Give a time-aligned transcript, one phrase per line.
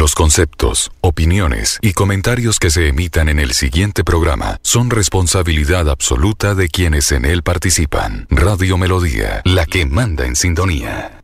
[0.00, 6.54] Los conceptos, opiniones y comentarios que se emitan en el siguiente programa son responsabilidad absoluta
[6.54, 8.26] de quienes en él participan.
[8.30, 11.20] Radio Melodía, la que manda en sintonía.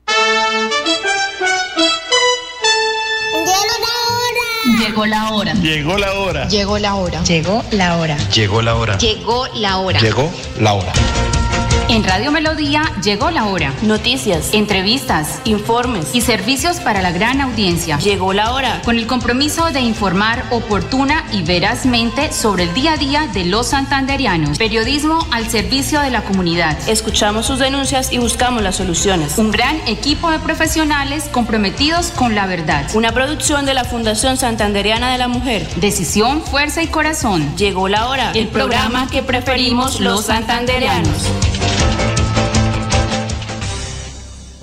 [4.79, 5.54] Llegó la hora.
[5.54, 6.48] Llegó la hora.
[6.48, 7.22] Llegó la hora.
[7.24, 8.18] Llegó la hora.
[8.29, 8.98] Llegó la hora.
[8.98, 10.00] Llegó la hora.
[10.00, 10.30] Llegó
[10.61, 10.93] la hora.
[11.89, 13.73] En Radio Melodía llegó la hora.
[13.82, 16.14] Noticias, Entrevistas informes.
[16.14, 17.96] y servicios para la gran audiencia.
[17.98, 18.82] Llegó la hora.
[18.84, 23.69] Con el compromiso de informar oportuna y verazmente sobre el día a día de los
[23.69, 24.59] santanderianos.
[24.59, 26.77] Periodismo al servicio de la comunidad.
[26.88, 29.38] Escuchamos sus denuncias y buscamos las soluciones.
[29.38, 32.91] Un gran equipo de profesionales comprometidos con la verdad.
[32.95, 35.68] Una producción de la Fundación Santanderiana de la Mujer.
[35.77, 37.57] Decisión, fuerza y corazón.
[37.57, 38.32] Llegó la hora.
[38.32, 41.30] El programa que preferimos los santandereanos.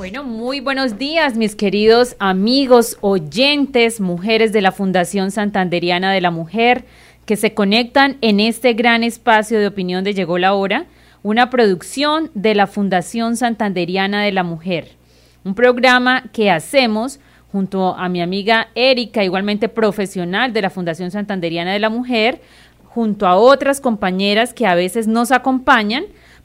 [0.03, 6.29] Bueno, muy buenos días, mis queridos amigos, oyentes, mujeres de la Fundación Santanderiana de la
[6.29, 6.83] Mujer,
[7.25, 10.87] que se conectan en este gran espacio de opinión de Llegó la Hora,
[11.23, 14.97] una producción de la Fundación Santanderiana de la Mujer.
[15.45, 21.71] Un programa que hacemos junto a mi amiga Erika, igualmente profesional de la Fundación Santanderiana
[21.71, 22.41] de la Mujer,
[22.89, 26.03] junto a otras compañeras que a veces nos acompañan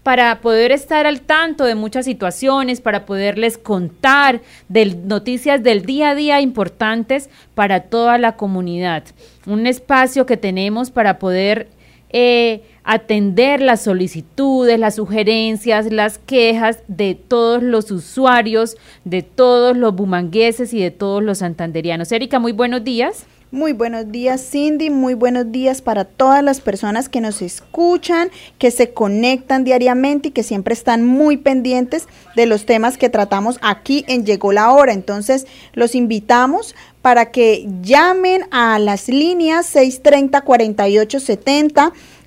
[0.09, 6.09] para poder estar al tanto de muchas situaciones, para poderles contar de noticias del día
[6.09, 9.05] a día importantes para toda la comunidad.
[9.45, 11.69] Un espacio que tenemos para poder
[12.09, 19.95] eh, atender las solicitudes, las sugerencias, las quejas de todos los usuarios, de todos los
[19.95, 22.11] bumangueses y de todos los santanderianos.
[22.13, 23.27] Erika, muy buenos días.
[23.51, 28.29] Muy buenos días Cindy, muy buenos días para todas las personas que nos escuchan,
[28.59, 33.59] que se conectan diariamente y que siempre están muy pendientes de los temas que tratamos
[33.63, 34.93] aquí en Llegó la Hora.
[34.93, 40.43] Entonces los invitamos para que llamen a las líneas 630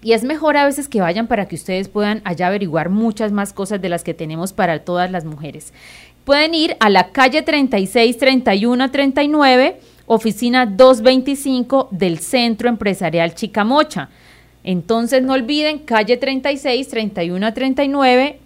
[0.01, 3.53] y es mejor a veces que vayan para que ustedes puedan allá averiguar muchas más
[3.53, 5.73] cosas de las que tenemos para todas las mujeres.
[6.23, 9.79] Pueden ir a la calle 36 31 39,
[10.11, 14.09] oficina 225 del Centro Empresarial Chicamocha.
[14.63, 18.39] Entonces no olviden, calle 36 31 39,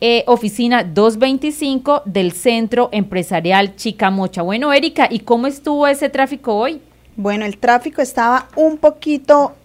[0.00, 4.42] eh, oficina 225 del Centro Empresarial Chicamocha.
[4.42, 6.80] Bueno, Erika, ¿y cómo estuvo ese tráfico hoy?
[7.16, 9.56] Bueno, el tráfico estaba un poquito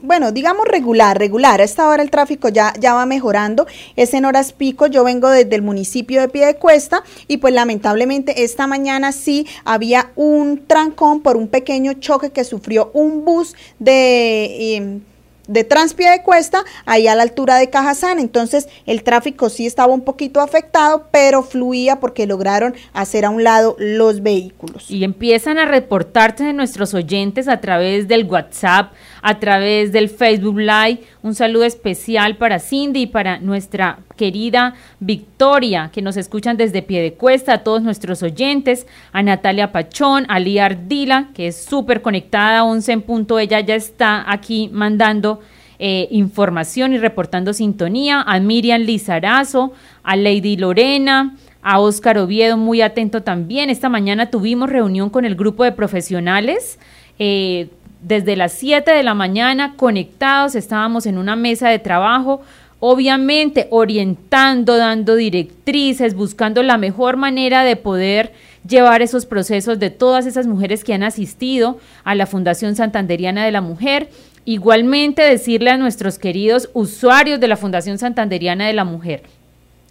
[0.00, 1.60] bueno, digamos regular, regular.
[1.60, 3.66] A esta hora el tráfico ya, ya va mejorando.
[3.96, 4.86] Es en horas pico.
[4.86, 10.66] Yo vengo desde el municipio de Piedecuesta y pues lamentablemente esta mañana sí había un
[10.66, 14.76] trancón por un pequeño choque que sufrió un bus de...
[14.76, 15.00] Eh,
[15.46, 18.18] de Transpie de Cuesta, ahí a la altura de Cajazán.
[18.18, 23.44] Entonces el tráfico sí estaba un poquito afectado, pero fluía porque lograron hacer a un
[23.44, 24.90] lado los vehículos.
[24.90, 30.58] Y empiezan a reportarse de nuestros oyentes a través del WhatsApp, a través del Facebook
[30.58, 31.00] Live.
[31.26, 37.54] Un saludo especial para Cindy y para nuestra querida Victoria, que nos escuchan desde Piedecuesta,
[37.54, 42.92] a todos nuestros oyentes, a Natalia Pachón, a Lía Ardila, que es súper conectada, 11
[42.92, 45.40] en punto, ella ya está aquí mandando
[45.80, 49.72] eh, información y reportando sintonía, a Miriam Lizarazo,
[50.04, 53.68] a Lady Lorena, a Óscar Oviedo, muy atento también.
[53.68, 56.78] Esta mañana tuvimos reunión con el grupo de profesionales.
[57.18, 57.68] Eh,
[58.06, 62.40] desde las 7 de la mañana conectados, estábamos en una mesa de trabajo
[62.78, 68.32] obviamente orientando, dando directrices, buscando la mejor manera de poder
[68.68, 73.50] llevar esos procesos de todas esas mujeres que han asistido a la Fundación Santanderiana de
[73.50, 74.08] la Mujer.
[74.44, 79.24] Igualmente decirle a nuestros queridos usuarios de la Fundación Santanderiana de la Mujer,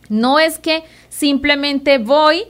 [0.08, 2.44] no es que simplemente voy,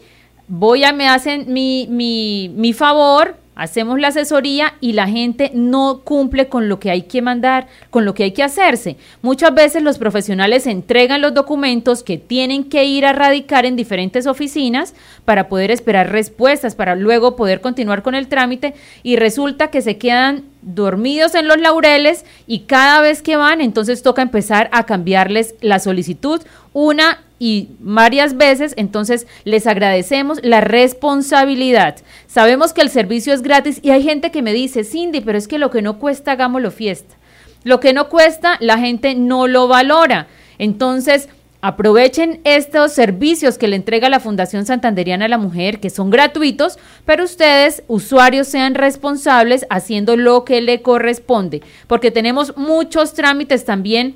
[0.48, 6.02] voy a me hacen mi, mi, mi favor, hacemos la asesoría y la gente no
[6.04, 8.98] cumple con lo que hay que mandar, con lo que hay que hacerse.
[9.22, 14.28] Muchas veces los profesionales entregan los documentos que tienen que ir a radicar en diferentes
[14.28, 14.94] oficinas
[15.24, 18.74] para poder esperar respuestas, para luego poder continuar con el trámite
[19.04, 24.02] y resulta que se quedan dormidos en los laureles y cada vez que van entonces
[24.02, 26.42] toca empezar a cambiarles la solicitud
[26.74, 31.98] una y varias veces, entonces les agradecemos la responsabilidad.
[32.28, 35.48] Sabemos que el servicio es gratis y hay gente que me dice, Cindy, pero es
[35.48, 37.16] que lo que no cuesta, hagámoslo fiesta.
[37.64, 40.28] Lo que no cuesta, la gente no lo valora.
[40.58, 41.30] Entonces,
[41.68, 46.78] Aprovechen estos servicios que le entrega la Fundación Santanderiana a la Mujer, que son gratuitos,
[47.08, 54.16] pero ustedes, usuarios, sean responsables haciendo lo que le corresponde, porque tenemos muchos trámites también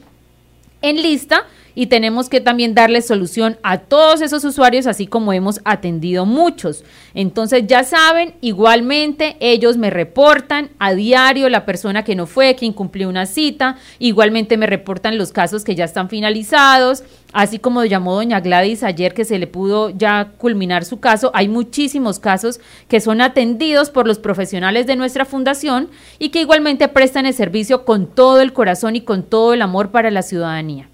[0.83, 5.61] en lista y tenemos que también darle solución a todos esos usuarios, así como hemos
[5.65, 6.83] atendido muchos.
[7.13, 12.65] Entonces ya saben, igualmente ellos me reportan a diario la persona que no fue, que
[12.65, 18.15] incumplió una cita, igualmente me reportan los casos que ya están finalizados, así como llamó
[18.15, 23.01] doña Gladys ayer que se le pudo ya culminar su caso, hay muchísimos casos que
[23.01, 28.07] son atendidos por los profesionales de nuestra fundación y que igualmente prestan el servicio con
[28.07, 30.89] todo el corazón y con todo el amor para la ciudadanía.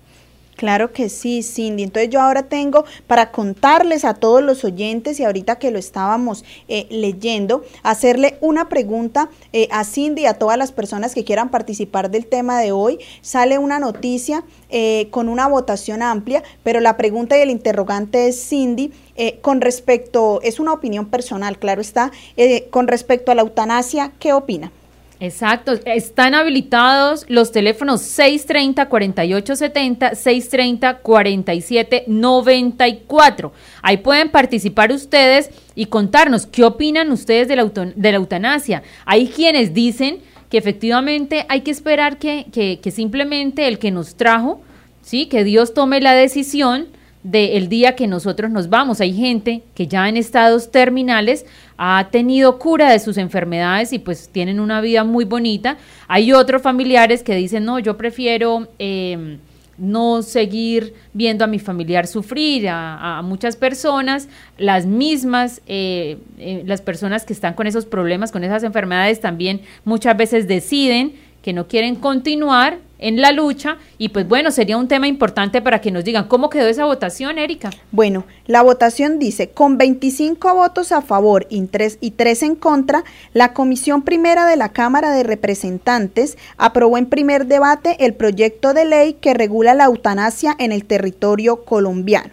[0.56, 1.84] Claro que sí, Cindy.
[1.84, 6.46] Entonces yo ahora tengo para contarles a todos los oyentes y ahorita que lo estábamos
[6.70, 11.50] eh, leyendo, hacerle una pregunta eh, a Cindy y a todas las personas que quieran
[11.50, 13.00] participar del tema de hoy.
[13.22, 18.48] Sale una noticia eh, con una votación amplia, pero la pregunta y el interrogante es,
[18.48, 18.92] Cindy,
[19.42, 22.12] con respecto, es una opinión personal, claro está,
[22.70, 24.72] con respecto a la eutanasia, ¿qué opina?
[25.20, 30.12] Exacto, están habilitados los teléfonos 630-4870,
[31.04, 33.52] 630-4794.
[33.82, 38.84] Ahí pueden participar ustedes y contarnos qué opinan ustedes de la, de la eutanasia.
[39.06, 40.20] Hay quienes dicen
[40.50, 44.60] que efectivamente hay que esperar que, que, que simplemente el que nos trajo,
[45.02, 45.28] ¿sí?
[45.28, 46.88] que Dios tome la decisión
[47.26, 49.02] del día que nosotros nos vamos.
[49.02, 51.44] Hay gente que ya en estados terminales
[51.76, 55.78] ha tenido cura de sus enfermedades y pues tienen una vida muy bonita.
[56.08, 59.40] Hay otros familiares que dicen, no, yo prefiero em,
[59.80, 64.30] no seguir viendo a mi familiar sufrir, a, muchas personas,
[64.60, 69.62] las mismas, eh, eh, las personas que están con esos problemas, con esas enfermedades, también
[69.84, 74.88] muchas veces deciden que no quieren continuar en la lucha y pues bueno, sería un
[74.88, 77.70] tema importante para que nos digan cómo quedó esa votación, Erika.
[77.92, 83.04] Bueno, la votación dice, con 25 votos a favor y 3, y 3 en contra,
[83.32, 88.86] la Comisión Primera de la Cámara de Representantes aprobó en primer debate el proyecto de
[88.86, 92.32] ley que regula la eutanasia en el territorio colombiano.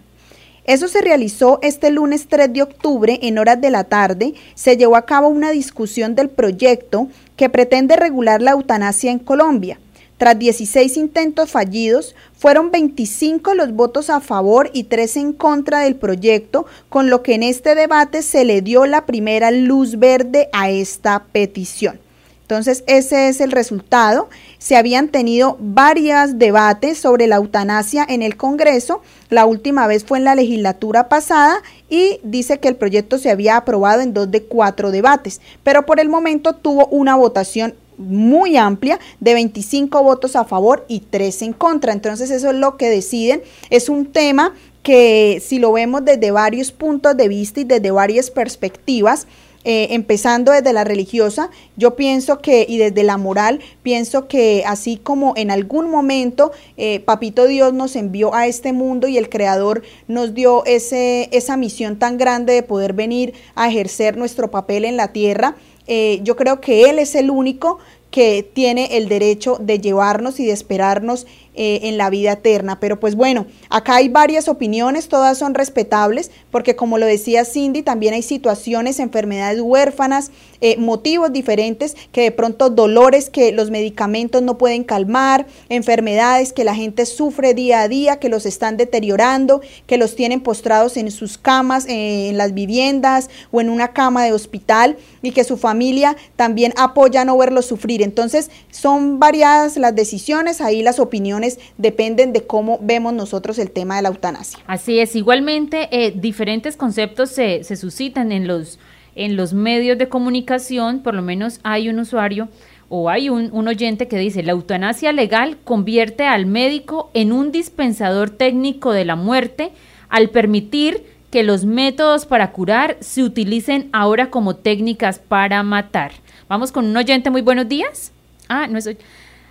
[0.64, 4.32] Eso se realizó este lunes 3 de octubre en horas de la tarde.
[4.54, 9.78] Se llevó a cabo una discusión del proyecto que pretende regular la eutanasia en Colombia.
[10.22, 15.96] Tras 16 intentos fallidos, fueron 25 los votos a favor y 3 en contra del
[15.96, 20.70] proyecto, con lo que en este debate se le dio la primera luz verde a
[20.70, 21.98] esta petición.
[22.42, 24.28] Entonces, ese es el resultado.
[24.58, 29.02] Se habían tenido varios debates sobre la eutanasia en el Congreso.
[29.28, 33.56] La última vez fue en la legislatura pasada y dice que el proyecto se había
[33.56, 38.98] aprobado en dos de cuatro debates, pero por el momento tuvo una votación muy amplia
[39.20, 41.92] de 25 votos a favor y 3 en contra.
[41.92, 43.42] Entonces eso es lo que deciden.
[43.70, 48.30] Es un tema que si lo vemos desde varios puntos de vista y desde varias
[48.30, 49.26] perspectivas,
[49.64, 54.96] eh, empezando desde la religiosa, yo pienso que, y desde la moral, pienso que así
[54.96, 59.82] como en algún momento eh, Papito Dios nos envió a este mundo y el Creador
[60.08, 64.96] nos dio ese, esa misión tan grande de poder venir a ejercer nuestro papel en
[64.96, 65.54] la tierra,
[65.86, 67.78] eh, yo creo que Él es el único
[68.10, 72.80] que tiene el derecho de llevarnos y de esperarnos eh, en la vida eterna.
[72.80, 77.82] Pero pues bueno, acá hay varias opiniones, todas son respetables, porque como lo decía Cindy,
[77.82, 80.30] también hay situaciones, enfermedades huérfanas,
[80.62, 86.64] eh, motivos diferentes, que de pronto dolores que los medicamentos no pueden calmar, enfermedades que
[86.64, 91.10] la gente sufre día a día, que los están deteriorando, que los tienen postrados en
[91.10, 95.58] sus camas, eh, en las viviendas o en una cama de hospital y que su
[95.58, 98.00] familia también apoya no verlos sufrir.
[98.00, 101.41] Entonces, son variadas las decisiones, ahí las opiniones
[101.78, 104.58] dependen de cómo vemos nosotros el tema de la eutanasia.
[104.66, 108.78] Así es, igualmente eh, diferentes conceptos se, se suscitan en los,
[109.14, 112.48] en los medios de comunicación, por lo menos hay un usuario
[112.88, 117.50] o hay un, un, oyente que dice, la eutanasia legal convierte al médico en un
[117.50, 119.72] dispensador técnico de la muerte
[120.10, 126.12] al permitir que los métodos para curar se utilicen ahora como técnicas para matar.
[126.46, 128.12] Vamos con un oyente, muy buenos días.
[128.48, 128.90] Ah, no es...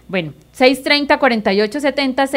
[0.07, 2.27] Bueno, 630-4870,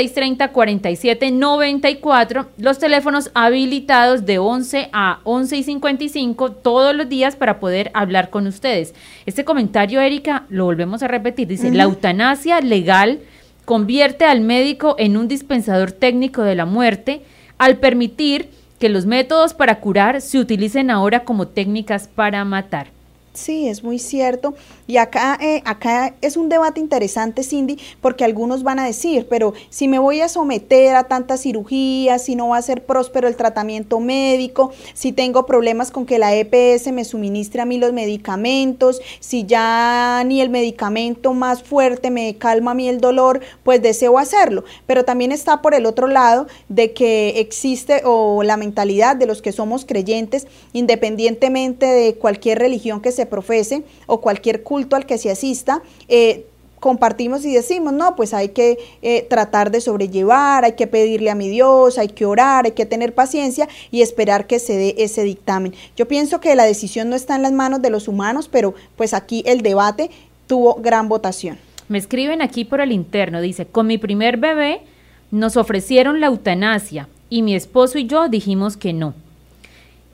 [0.53, 7.91] 630-4794, los teléfonos habilitados de 11 a 11 y 55 todos los días para poder
[7.95, 8.95] hablar con ustedes.
[9.27, 11.77] Este comentario, Erika, lo volvemos a repetir, dice, uh -huh.
[11.77, 13.19] la eutanasia legal
[13.65, 17.23] convierte al médico en un dispensador técnico de la muerte
[17.59, 22.89] al permitir que los métodos para curar se utilicen ahora como técnicas para matar.
[23.35, 24.55] Sí, es muy cierto.
[24.87, 29.55] Y acá, eh, acá es un debate interesante, Cindy, porque algunos van a decir, pero
[29.71, 33.35] si me voy a someter a tantas cirugías, si no va a ser próspero el
[33.35, 39.01] tratamiento médico, si tengo problemas con que la EPS me suministre a mí los medicamentos,
[39.19, 44.17] si ya ni el medicamento más fuerte me calma a mí el dolor, pues deseo
[44.17, 44.63] hacerlo.
[44.87, 49.43] Pero también está por el otro lado de que existe o la mentalidad de los
[49.43, 55.19] que somos creyentes, independientemente de cualquier religión que se profese o cualquier culto al que
[55.19, 56.47] se asista, eh,
[56.85, 61.35] compartimos y decimos, no, pues hay que eh, tratar de sobrellevar, hay que pedirle a
[61.35, 65.25] mi Dios, hay que orar, hay que tener paciencia y esperar que se dé ese
[65.25, 65.73] dictamen.
[65.97, 69.15] Yo pienso que la decisión no está en las manos de los humanos, pero pues
[69.15, 70.11] aquí el debate
[70.47, 71.59] tuvo gran votación.
[71.89, 74.83] Me escriben aquí por el interno, dice, con mi primer bebé
[75.31, 79.15] nos ofrecieron la eutanasia y mi esposo y yo dijimos que no.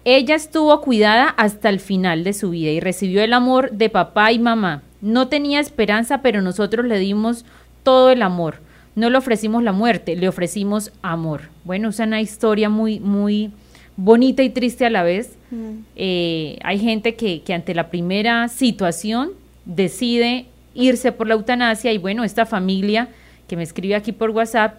[0.04, 4.32] Ella estuvo cuidada hasta el final de su vida y recibió el amor de papá
[4.32, 4.82] y mamá.
[5.00, 7.44] No tenía esperanza, pero nosotros le dimos
[7.82, 8.60] todo el amor.
[8.96, 11.42] No le ofrecimos la muerte, le ofrecimos amor.
[11.64, 13.52] Bueno, es una historia muy, muy
[13.96, 15.36] bonita y triste a la vez.
[15.50, 15.84] Mm.
[15.96, 19.32] Eh, hay gente que, que ante la primera situación
[19.64, 23.08] decide irse por la eutanasia y bueno, esta familia
[23.48, 24.78] que me escribe aquí por WhatsApp,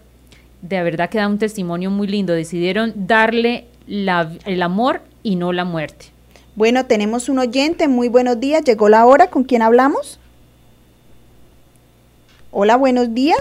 [0.62, 2.34] de verdad que da un testimonio muy lindo.
[2.34, 6.08] Decidieron darle la, el amor y no la muerte.
[6.56, 10.20] Bueno, tenemos un oyente, muy buenos días, llegó la hora, ¿con quién hablamos?
[12.52, 13.40] Hola, buenos días.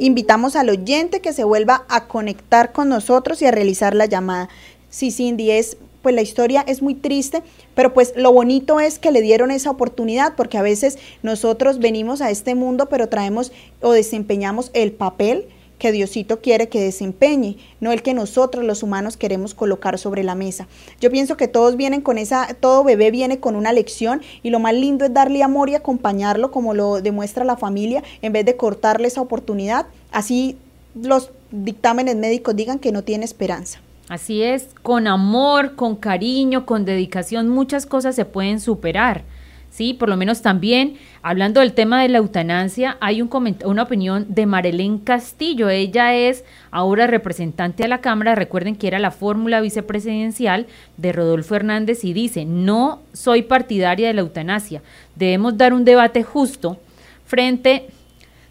[0.00, 4.48] Invitamos al oyente que se vuelva a conectar con nosotros y a realizar la llamada.
[4.88, 7.44] Sí, Cindy, es, pues la historia es muy triste,
[7.76, 12.22] pero pues lo bonito es que le dieron esa oportunidad, porque a veces nosotros venimos
[12.22, 15.46] a este mundo, pero traemos o desempeñamos el papel
[15.80, 20.36] que Diosito quiere que desempeñe, no el que nosotros los humanos queremos colocar sobre la
[20.36, 20.68] mesa.
[21.00, 24.60] Yo pienso que todos vienen con esa, todo bebé viene con una lección y lo
[24.60, 28.56] más lindo es darle amor y acompañarlo como lo demuestra la familia en vez de
[28.56, 29.86] cortarle esa oportunidad.
[30.12, 30.56] Así
[30.94, 33.80] los dictámenes médicos digan que no tiene esperanza.
[34.08, 39.22] Así es, con amor, con cariño, con dedicación, muchas cosas se pueden superar.
[39.70, 43.30] Sí, por lo menos también, hablando del tema de la eutanasia, hay un
[43.64, 45.68] una opinión de Marilén Castillo.
[45.68, 48.34] Ella es ahora representante a la Cámara.
[48.34, 54.14] Recuerden que era la fórmula vicepresidencial de Rodolfo Hernández y dice, no soy partidaria de
[54.14, 54.82] la eutanasia.
[55.14, 56.78] Debemos dar un debate justo
[57.24, 57.86] frente,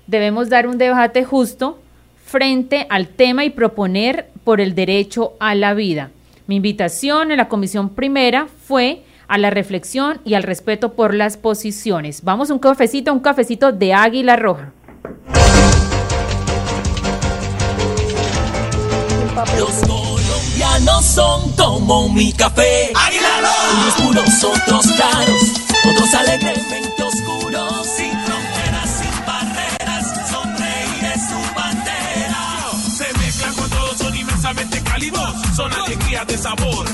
[0.08, 1.80] debemos dar un debate justo
[2.24, 6.12] frente al tema y proponer por el derecho a la vida.
[6.48, 11.38] Mi invitación en la comisión primera fue a la reflexión y al respeto por las
[11.38, 12.24] posiciones.
[12.24, 14.74] Vamos un cafecito, un cafecito de Águila Roja.
[19.58, 22.92] Los colombianos son como mi café.
[22.96, 23.82] Águila Roja.
[23.82, 25.42] Unos puros, otros claros,
[25.92, 27.88] otros alegremente oscuros.
[27.88, 32.72] Sin fronteras, sin barreras, sonreír es su bandera.
[32.98, 35.36] Se mezclan con todos, son inmensamente cálidos.
[35.56, 36.86] Son alegrías de sabor.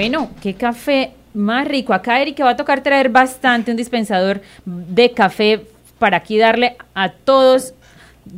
[0.00, 1.92] Bueno, qué café más rico.
[1.92, 5.66] Acá Erika va a tocar traer bastante un dispensador de café
[5.98, 7.74] para aquí darle a todos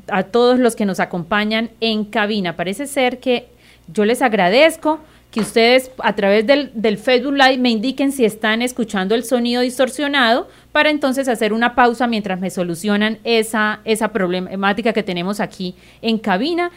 [0.09, 2.57] a todos los que nos acompañan en cabina.
[2.57, 3.47] Parece ser que
[3.87, 4.99] yo les agradezco
[5.31, 9.63] que ustedes a través del, del, Facebook Live me indiquen si están escuchando el sonido
[9.63, 15.77] distorsionado para entonces hacer una pausa mientras me solucionan esa, esa problemática que tenemos aquí
[16.03, 16.73] en cabina.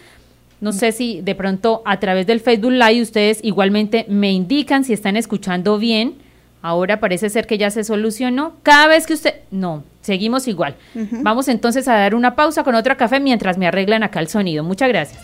[0.61, 4.93] No sé si de pronto a través del Facebook Live ustedes igualmente me indican si
[4.93, 6.15] están escuchando bien.
[6.61, 8.53] Ahora parece ser que ya se solucionó.
[8.63, 9.35] Cada vez que usted...
[9.51, 10.75] No, seguimos igual.
[10.95, 11.23] Uh -huh.
[11.23, 14.63] Vamos entonces a dar una pausa con otro café mientras me arreglan acá el sonido.
[14.63, 15.21] Muchas gracias.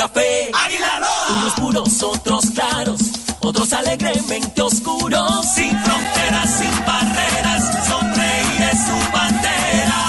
[0.00, 0.50] Café.
[1.36, 3.00] Unos puros, otros claros,
[3.40, 5.44] otros alegremente oscuros.
[5.54, 10.00] Sin fronteras, sin barreras, sonreír es su bandera.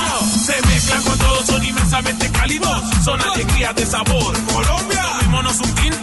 [0.45, 2.81] Se mezclan con todos, son inmensamente cálidos.
[3.03, 4.33] Son alegrías de sabor.
[4.53, 6.00] Colombia, tomémonos un tinto.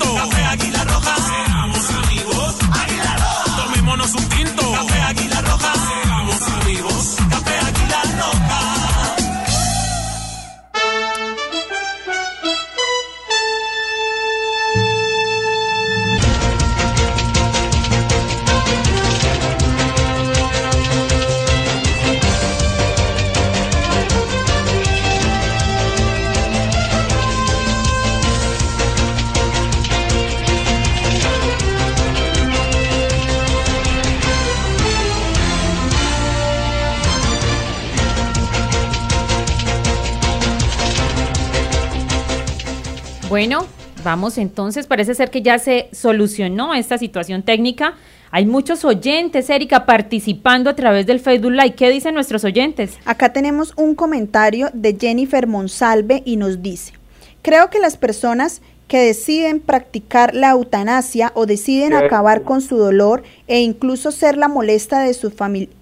[43.38, 43.64] Bueno,
[44.02, 47.94] vamos entonces, parece ser que ya se solucionó esta situación técnica.
[48.32, 51.76] Hay muchos oyentes, Erika, participando a través del Facebook Live.
[51.76, 52.98] ¿Qué dicen nuestros oyentes?
[53.04, 56.94] Acá tenemos un comentario de Jennifer Monsalve y nos dice,
[57.40, 63.22] creo que las personas que deciden practicar la eutanasia o deciden acabar con su dolor
[63.46, 65.77] e incluso ser la molesta de su familia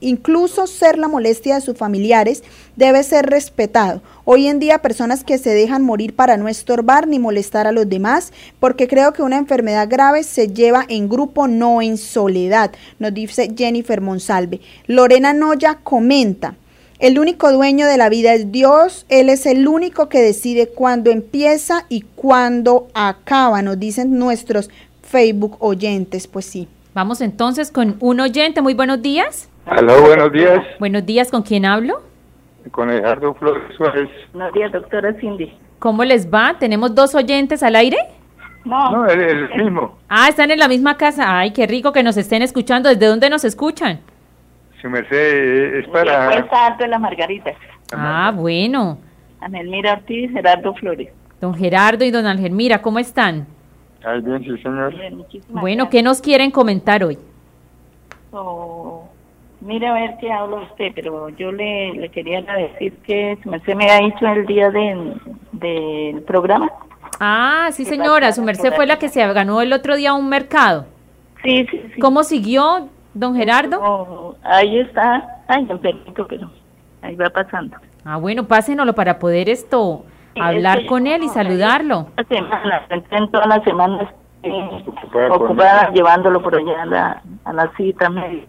[0.00, 2.42] incluso ser la molestia de sus familiares
[2.76, 4.02] debe ser respetado.
[4.24, 7.88] Hoy en día personas que se dejan morir para no estorbar ni molestar a los
[7.88, 13.14] demás, porque creo que una enfermedad grave se lleva en grupo, no en soledad, nos
[13.14, 14.60] dice Jennifer Monsalve.
[14.86, 16.56] Lorena Noya comenta,
[16.98, 21.10] el único dueño de la vida es Dios, Él es el único que decide cuándo
[21.10, 24.68] empieza y cuándo acaba, nos dicen nuestros
[25.02, 26.68] Facebook oyentes, pues sí.
[26.94, 28.60] Vamos entonces con un oyente.
[28.60, 29.48] Muy buenos días.
[29.68, 30.60] Aló, buenos días.
[30.78, 32.02] Buenos días, ¿con quién hablo?
[32.70, 34.08] Con Gerardo Flores Suárez.
[34.32, 35.52] Buenos días, doctora Cindy.
[35.78, 36.56] ¿Cómo les va?
[36.58, 37.96] ¿Tenemos dos oyentes al aire?
[38.64, 39.98] No, No, el, el mismo.
[40.08, 41.38] Ah, están en la misma casa.
[41.38, 42.88] Ay, qué rico que nos estén escuchando.
[42.88, 44.00] ¿Desde dónde nos escuchan?
[44.80, 46.26] Su merced eh, es para...
[46.26, 47.54] Cuesta Alto de las Margaritas.
[47.92, 48.98] Ah, bueno.
[49.40, 51.08] Anelmira Ortiz, Gerardo Flores.
[51.40, 53.46] Don Gerardo y don Ángel, mira, ¿cómo están?
[54.04, 54.90] Ay, bien, sí, señor.
[54.94, 55.88] Bien, Bueno, gracias.
[55.90, 57.18] ¿qué nos quieren comentar hoy?
[58.32, 59.08] Oh,
[59.60, 63.74] mire a ver qué habla usted, pero yo le, le quería decir que su merced
[63.74, 65.14] me ha dicho el día de-
[65.52, 66.70] del programa.
[67.20, 70.28] Ah, sí, ¿Qué señora, su merced fue la que se ganó el otro día un
[70.28, 70.86] mercado.
[71.42, 72.00] Sí, sí, sí.
[72.00, 73.80] ¿Cómo siguió, don Gerardo?
[73.82, 75.26] Oh, ahí está.
[75.48, 76.50] Ay, enfermito, pero
[77.02, 77.76] ahí va pasando.
[78.04, 81.32] Ah, bueno, pásenoslo para poder esto, Sí, hablar es que con yo él y no,
[81.32, 82.06] saludarlo.
[82.28, 84.08] Semana, en todas las semanas
[84.44, 84.84] eh,
[85.30, 88.46] Ocupada llevándolo por allá a la, a la cita médica.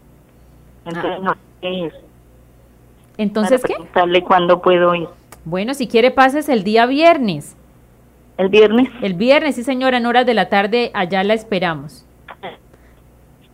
[0.90, 1.24] Entonces, Ah.
[1.24, 1.94] no sé es
[3.18, 3.74] Entonces, para ¿qué?
[3.76, 5.08] preguntarle cuándo puedo ir.
[5.46, 7.56] Bueno, si quiere pases el día viernes.
[8.38, 8.90] ¿El viernes?
[9.02, 12.06] El viernes, sí señora, en horas de la tarde, allá la esperamos.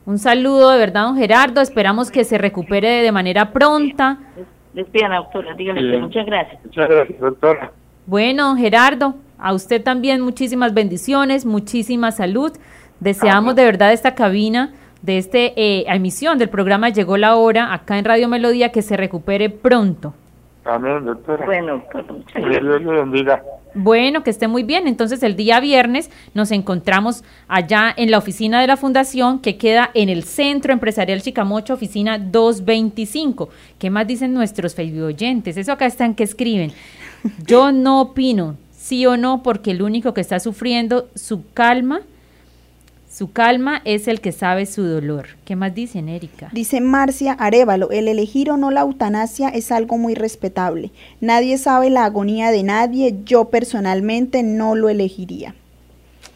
[0.06, 1.62] Un saludo de verdad, don Gerardo.
[1.62, 4.20] Esperamos que se recupere de manera pronta.
[4.74, 5.56] Despida, doctora.
[5.56, 6.64] Que muchas gracias.
[6.64, 7.72] Muchas gracias, doctora.
[8.06, 12.52] Bueno, don Gerardo, a usted también muchísimas bendiciones, muchísima salud.
[13.00, 14.74] Deseamos de verdad esta cabina,
[15.06, 19.50] de esta emisión del programa Llegó la Hora, acá en Radio Melodía, que se recupere
[19.50, 20.14] pronto.
[20.66, 21.46] Amén, doctora.
[21.46, 22.64] Bueno, doctora, muchas Que gracias.
[22.64, 23.44] Dios le bendiga.
[23.76, 24.88] Bueno, que esté muy bien.
[24.88, 29.92] Entonces el día viernes nos encontramos allá en la oficina de la fundación que queda
[29.94, 33.50] en el Centro Empresarial Chicamocha, oficina 225.
[33.78, 35.58] ¿Qué más dicen nuestros Facebook oyentes?
[35.58, 36.72] Eso acá están que escriben.
[37.46, 42.02] Yo no opino, sí o no, porque el único que está sufriendo su calma,
[43.16, 45.28] su calma es el que sabe su dolor.
[45.46, 46.50] ¿Qué más dicen, Erika?
[46.52, 50.92] Dice Marcia Arevalo, el elegir o no la eutanasia es algo muy respetable.
[51.22, 55.56] Nadie sabe la agonía de nadie, yo personalmente no lo elegiría.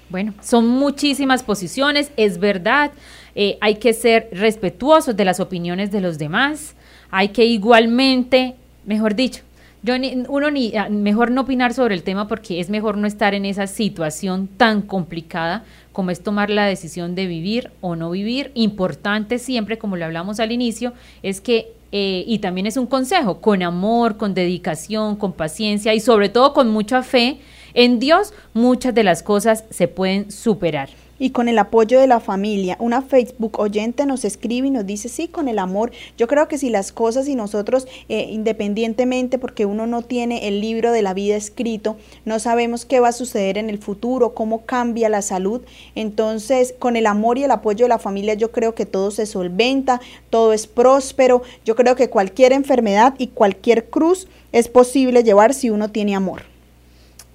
[0.07, 2.91] Bueno, son muchísimas posiciones, es verdad,
[3.35, 6.75] eh, hay que ser respetuosos de las opiniones de los demás,
[7.11, 9.43] hay que igualmente, mejor dicho,
[9.81, 9.93] yo
[10.27, 13.45] uno ni ah, mejor no opinar sobre el tema porque es mejor no estar en
[13.45, 15.63] esa situación tan complicada
[15.93, 18.51] como es tomar la decisión de vivir o no vivir.
[18.55, 23.41] Importante siempre, como lo hablamos al inicio, es que eh, y también es un consejo,
[23.41, 27.39] con amor, con dedicación, con paciencia y sobre todo con mucha fe
[27.73, 30.89] en Dios, muchas de las cosas se pueden superar.
[31.19, 35.09] Y con el apoyo de la familia, una Facebook oyente nos escribe y nos dice,
[35.09, 35.91] sí, con el amor.
[36.17, 40.61] Yo creo que si las cosas y nosotros, eh, independientemente, porque uno no tiene el
[40.61, 44.65] libro de la vida escrito, no sabemos qué va a suceder en el futuro, cómo
[44.65, 45.61] cambia la salud.
[45.95, 49.25] Entonces, con el amor y el apoyo de la familia, yo creo que todo se
[49.25, 51.41] solventa, todo es próspero.
[51.65, 56.43] Yo creo que cualquier enfermedad y cualquier cruz es posible llevar si uno tiene amor.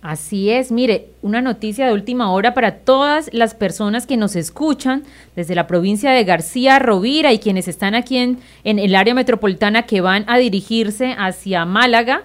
[0.05, 5.03] Así es, mire, una noticia de última hora para todas las personas que nos escuchan
[5.35, 9.85] desde la provincia de García Rovira y quienes están aquí en, en el área metropolitana
[9.85, 12.21] que van a dirigirse hacia Málaga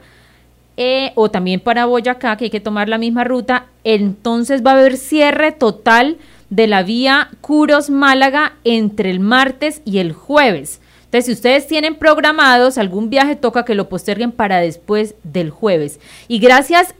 [0.75, 3.67] eh, o también para Boyacá, que hay que tomar la misma ruta.
[3.85, 6.17] Entonces va a haber cierre total
[6.49, 10.81] de la vía Curos Málaga entre el martes y el jueves.
[11.05, 15.99] Entonces, si ustedes tienen programados algún viaje, toca que lo posterguen para después del jueves.
[16.27, 16.93] Y gracias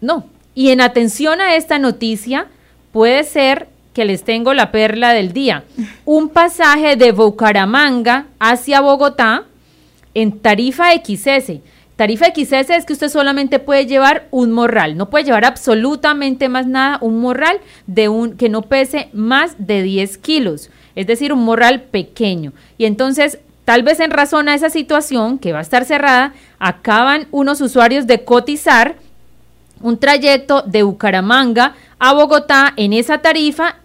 [0.00, 2.46] no, y en atención a esta noticia,
[2.92, 5.64] puede ser que les tengo la perla del día.
[6.04, 9.44] Un pasaje de Bucaramanga hacia Bogotá
[10.14, 11.60] en tarifa XS.
[11.96, 16.66] Tarifa XS es que usted solamente puede llevar un morral, no puede llevar absolutamente más
[16.66, 21.42] nada, un morral de un que no pese más de 10 kilos, es decir, un
[21.42, 22.52] morral pequeño.
[22.76, 27.28] Y entonces, tal vez en razón a esa situación que va a estar cerrada, acaban
[27.30, 28.96] unos usuarios de cotizar
[29.80, 33.76] un trayecto de Bucaramanga a Bogotá en esa tarifa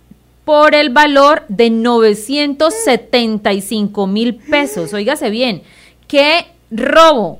[0.46, 4.94] por el valor de 975 mil pesos.
[4.94, 5.62] Óigase bien,
[6.08, 7.40] qué robo,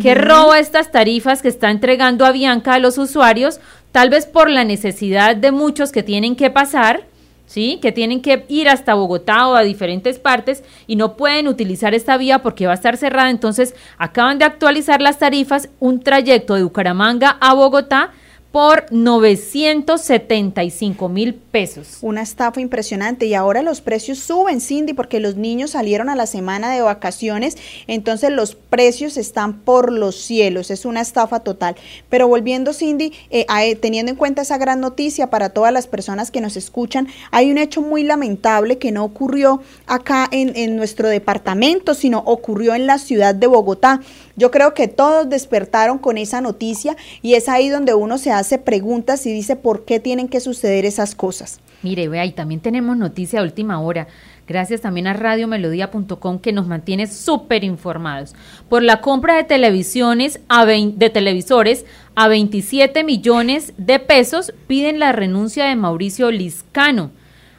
[0.00, 4.50] qué robo estas tarifas que está entregando a Bianca a los usuarios, tal vez por
[4.50, 7.04] la necesidad de muchos que tienen que pasar
[7.52, 7.78] ¿sí?
[7.82, 12.16] Que tienen que ir hasta Bogotá o a diferentes partes y no pueden utilizar esta
[12.16, 13.28] vía porque va a estar cerrada.
[13.28, 18.12] Entonces, acaban de actualizar las tarifas, un trayecto de Bucaramanga a Bogotá
[18.52, 21.96] por 975 mil pesos.
[22.02, 26.26] Una estafa impresionante y ahora los precios suben, Cindy, porque los niños salieron a la
[26.26, 31.76] semana de vacaciones, entonces los precios están por los cielos, es una estafa total.
[32.10, 36.42] Pero volviendo, Cindy, eh, teniendo en cuenta esa gran noticia para todas las personas que
[36.42, 42.18] nos escuchan, hay un hecho muy lamentable que no ocurrió acá en nuestro departamento, sino
[42.26, 44.02] ocurrió en la ciudad de Bogotá.
[44.36, 48.58] Yo creo que todos despertaron con esa noticia y es ahí donde uno se hace
[48.58, 51.60] preguntas y dice por qué tienen que suceder esas cosas.
[51.82, 54.06] Mire, vea, y también tenemos noticia de última hora.
[54.46, 58.34] Gracias también a radiomelodía.com que nos mantiene súper informados.
[58.68, 65.12] Por la compra de televisiones a de televisores a 27 millones de pesos piden la
[65.12, 67.10] renuncia de Mauricio Liscano.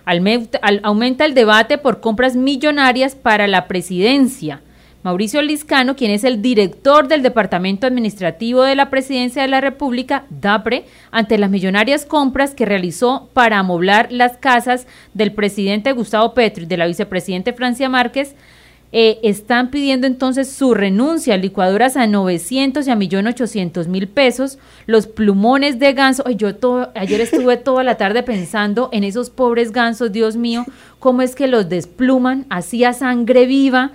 [0.06, 4.62] aumenta el debate por compras millonarias para la presidencia.
[5.04, 10.24] Mauricio Liscano, quien es el director del Departamento Administrativo de la Presidencia de la República,
[10.30, 16.63] DAPRE, ante las millonarias compras que realizó para amoblar las casas del presidente Gustavo Petro
[16.63, 18.34] y de la vicepresidente Francia Márquez,
[18.94, 25.80] eh, están pidiendo entonces su renuncia, licuadoras a 900 y a 1.800.000 pesos, los plumones
[25.80, 26.30] de ganso.
[26.30, 30.63] yo todo, ayer estuve toda la tarde pensando en esos pobres gansos, Dios mío,
[31.00, 33.92] cómo es que los despluman así a sangre viva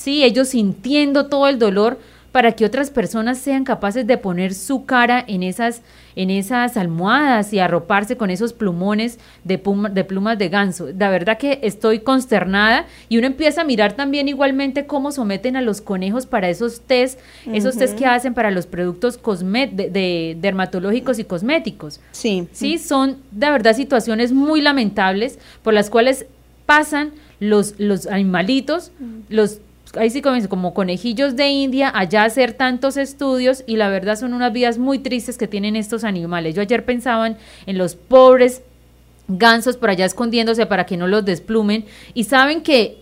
[0.00, 0.24] ¿sí?
[0.24, 1.98] Ellos sintiendo todo el dolor
[2.32, 5.82] para que otras personas sean capaces de poner su cara en esas,
[6.14, 9.60] en esas almohadas y arroparse con esos plumones de,
[9.90, 10.88] de plumas de ganso.
[10.96, 15.60] La verdad que estoy consternada y uno empieza a mirar también igualmente cómo someten a
[15.60, 17.18] los conejos para esos test,
[17.52, 22.00] esos test que hacen para los productos de, dermatológicos y cosméticos.
[22.12, 22.46] Sí.
[22.52, 26.26] Sí, son de verdad situaciones muy lamentables por las cuales
[26.64, 27.10] pasan
[27.40, 28.92] los, los animalitos,
[29.28, 29.60] los
[29.96, 34.34] ahí sí comienza como conejillos de India, allá hacer tantos estudios y la verdad son
[34.34, 36.54] unas vidas muy tristes que tienen estos animales.
[36.54, 37.26] Yo ayer pensaba
[37.66, 38.62] en los pobres
[39.28, 42.98] gansos por allá escondiéndose para que no los desplumen y saben que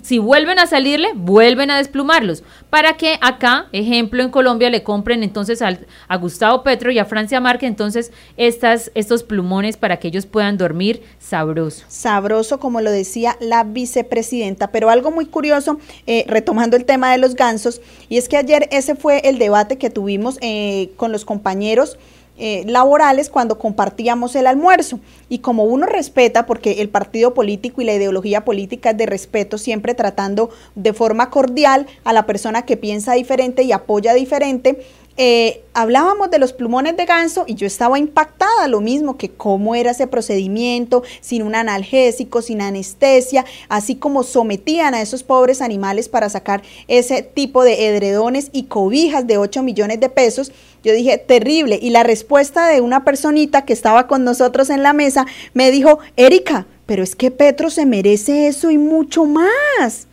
[0.00, 5.22] si vuelven a salirle, vuelven a desplumarlos, para que acá, ejemplo, en Colombia le compren
[5.22, 10.24] entonces a Gustavo Petro y a Francia Márquez entonces estas, estos plumones para que ellos
[10.24, 11.84] puedan dormir sabroso.
[11.88, 17.18] Sabroso, como lo decía la vicepresidenta, pero algo muy curioso, eh, retomando el tema de
[17.18, 21.24] los gansos, y es que ayer ese fue el debate que tuvimos eh, con los
[21.26, 21.98] compañeros
[22.44, 24.98] eh, laborales cuando compartíamos el almuerzo.
[25.28, 29.58] Y como uno respeta, porque el partido político y la ideología política es de respeto,
[29.58, 34.84] siempre tratando de forma cordial a la persona que piensa diferente y apoya diferente,
[35.16, 39.74] eh, hablábamos de los plumones de ganso y yo estaba impactada, lo mismo que cómo
[39.74, 46.08] era ese procedimiento, sin un analgésico, sin anestesia, así como sometían a esos pobres animales
[46.08, 50.52] para sacar ese tipo de edredones y cobijas de 8 millones de pesos.
[50.82, 51.78] Yo dije, terrible.
[51.80, 55.98] Y la respuesta de una personita que estaba con nosotros en la mesa me dijo,
[56.16, 60.08] Erika, pero es que Petro se merece eso y mucho más.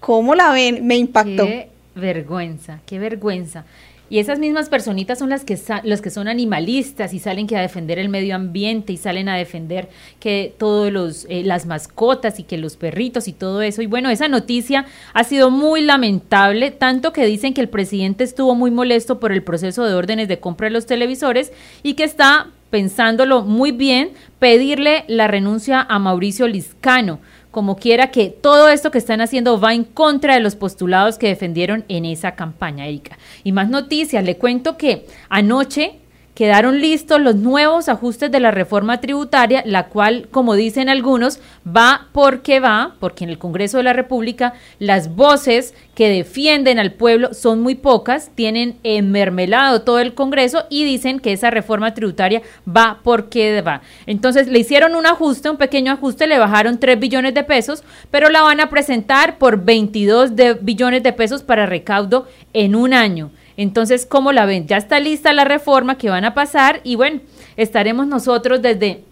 [0.00, 0.86] ¿Cómo la ven?
[0.86, 1.44] Me impactó.
[1.44, 3.64] Qué vergüenza, qué vergüenza.
[4.10, 7.60] Y esas mismas personitas son las que, los que son animalistas y salen que a
[7.60, 12.42] defender el medio ambiente y salen a defender que todos los eh, las mascotas y
[12.42, 13.82] que los perritos y todo eso.
[13.82, 18.56] Y bueno, esa noticia ha sido muy lamentable, tanto que dicen que el presidente estuvo
[18.56, 21.52] muy molesto por el proceso de órdenes de compra de los televisores
[21.84, 28.28] y que está pensándolo muy bien, pedirle la renuncia a Mauricio Liscano como quiera que
[28.28, 32.34] todo esto que están haciendo va en contra de los postulados que defendieron en esa
[32.34, 33.18] campaña, Erika.
[33.44, 35.99] Y más noticias, le cuento que anoche
[36.34, 42.08] quedaron listos los nuevos ajustes de la reforma tributaria, la cual, como dicen algunos, va
[42.12, 47.34] porque va, porque en el Congreso de la República las voces que defienden al pueblo
[47.34, 48.78] son muy pocas, tienen
[49.10, 53.82] mermelado todo el Congreso y dicen que esa reforma tributaria va porque va.
[54.06, 58.30] Entonces le hicieron un ajuste, un pequeño ajuste, le bajaron 3 billones de pesos, pero
[58.30, 63.30] la van a presentar por 22 de billones de pesos para recaudo en un año.
[63.62, 64.66] Entonces, ¿cómo la ven?
[64.66, 67.20] Ya está lista la reforma que van a pasar y bueno,
[67.58, 69.04] estaremos nosotros desde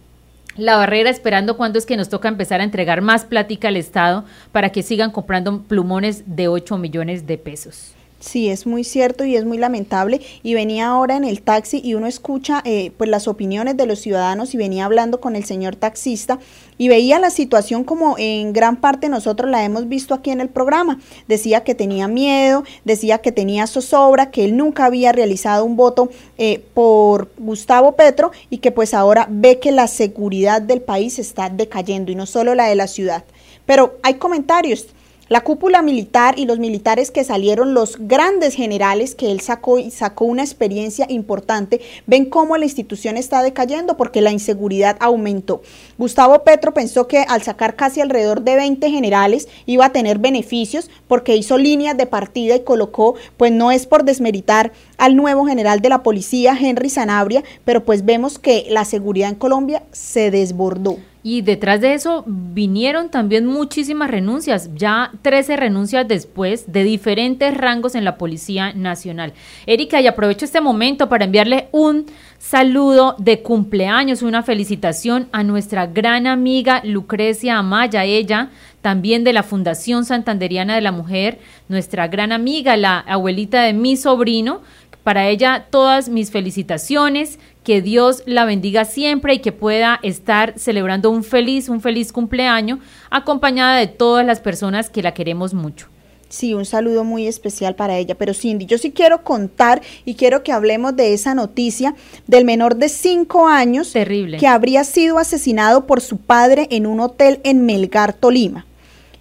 [0.57, 4.25] la barrera esperando cuándo es que nos toca empezar a entregar más plática al Estado
[4.51, 7.93] para que sigan comprando plumones de 8 millones de pesos.
[8.21, 10.21] Sí, es muy cierto y es muy lamentable.
[10.43, 14.01] Y venía ahora en el taxi y uno escucha eh, pues las opiniones de los
[14.01, 16.41] ciudadanos y venía hablando con el señor taxista
[16.79, 20.49] y veía la situación como en gran parte nosotros la hemos visto aquí en el
[20.49, 20.99] programa.
[21.29, 26.11] Decía que tenía miedo, decía que tenía zozobra, que él nunca había realizado un voto
[26.39, 31.51] eh, por Gustavo Petro y que pues ahora ve que la seguridad del país está
[31.51, 33.23] decayendo y no solo la de la ciudad.
[33.65, 34.89] Pero hay comentarios
[35.29, 39.91] la cúpula militar y los militares que salieron, los grandes generales que él sacó y
[39.91, 45.63] sacó una experiencia importante, ven cómo la institución está decayendo porque la inseguridad aumentó.
[45.99, 50.91] Gustavo Petro pensó que al sacar casi alrededor de 20 generales iba a tener beneficios
[51.09, 55.81] porque hizo líneas de partida y colocó, pues no es por desmeritar al nuevo general
[55.81, 60.97] de la policía, Henry Sanabria, pero pues vemos que la seguridad en Colombia se desbordó.
[61.31, 67.95] Y detrás de eso vinieron también muchísimas renuncias, ya 13 renuncias después de diferentes rangos
[67.95, 69.35] en la Policía Nacional.
[69.67, 72.07] Erika, y aprovecho este momento para enviarle un
[72.39, 78.49] saludo de cumpleaños, una felicitación a nuestra gran amiga Lucrecia Amaya, ella
[78.81, 83.99] también de la Fundación Santanderiana de la Mujer, nuestra gran amiga, la abuelita de mi
[83.99, 84.63] sobrino.
[85.05, 91.11] Para ella todas mis felicitaciones, que Dios la bendiga siempre y que pueda estar celebrando
[91.11, 92.79] un feliz, un feliz cumpleaños
[93.11, 95.89] acompañada de todas las personas que la queremos mucho.
[96.31, 98.15] Sí, un saludo muy especial para ella.
[98.15, 101.95] Pero Cindy, yo sí quiero contar y quiero que hablemos de esa noticia
[102.27, 104.39] del menor de cinco años Terrible.
[104.39, 108.65] que habría sido asesinado por su padre en un hotel en Melgar, Tolima.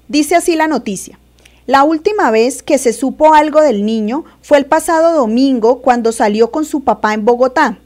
[0.07, 1.19] Dice así la noticia.
[1.65, 6.49] La última vez que se supo algo del niño fue el pasado domingo cuando salió
[6.49, 7.79] con su papá en Bogotá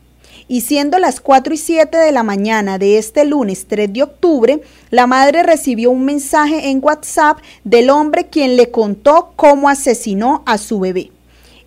[0.51, 4.61] y siendo las 4 y 7 de la mañana de este lunes 3 de octubre,
[4.89, 10.57] la madre recibió un mensaje en WhatsApp del hombre quien le contó cómo asesinó a
[10.57, 11.09] su bebé.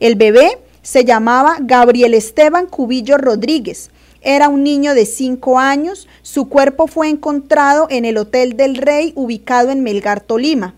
[0.01, 3.88] El bebé se llamaba Gabriel Esteban Cubillo Rodríguez.
[4.20, 6.07] Era un niño de 5 años.
[6.20, 10.75] Su cuerpo fue encontrado en el Hotel del Rey ubicado en Melgar, Tolima.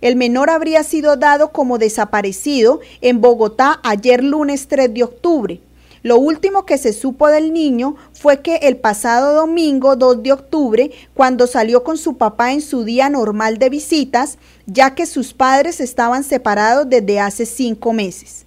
[0.00, 5.60] El menor habría sido dado como desaparecido en Bogotá ayer lunes 3 de octubre.
[6.08, 10.90] Lo último que se supo del niño fue que el pasado domingo 2 de octubre,
[11.12, 15.80] cuando salió con su papá en su día normal de visitas, ya que sus padres
[15.82, 18.46] estaban separados desde hace cinco meses.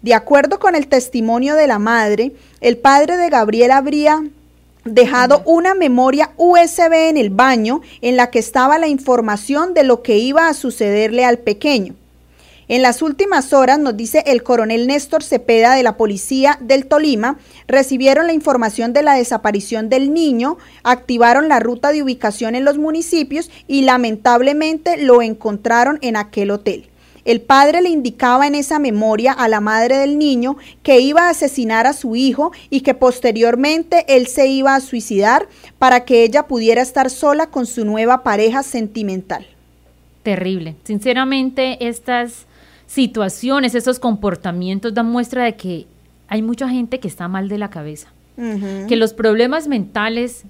[0.00, 4.24] De acuerdo con el testimonio de la madre, el padre de Gabriel habría
[4.86, 10.00] dejado una memoria USB en el baño en la que estaba la información de lo
[10.00, 11.96] que iba a sucederle al pequeño.
[12.66, 17.38] En las últimas horas, nos dice el coronel Néstor Cepeda de la Policía del Tolima,
[17.66, 22.78] recibieron la información de la desaparición del niño, activaron la ruta de ubicación en los
[22.78, 26.88] municipios y lamentablemente lo encontraron en aquel hotel.
[27.26, 31.30] El padre le indicaba en esa memoria a la madre del niño que iba a
[31.30, 35.48] asesinar a su hijo y que posteriormente él se iba a suicidar
[35.78, 39.46] para que ella pudiera estar sola con su nueva pareja sentimental.
[40.22, 40.76] Terrible.
[40.84, 42.46] Sinceramente, estas
[42.94, 45.86] situaciones, esos comportamientos dan muestra de que
[46.28, 48.08] hay mucha gente que está mal de la cabeza.
[48.88, 50.44] Que los problemas mentales,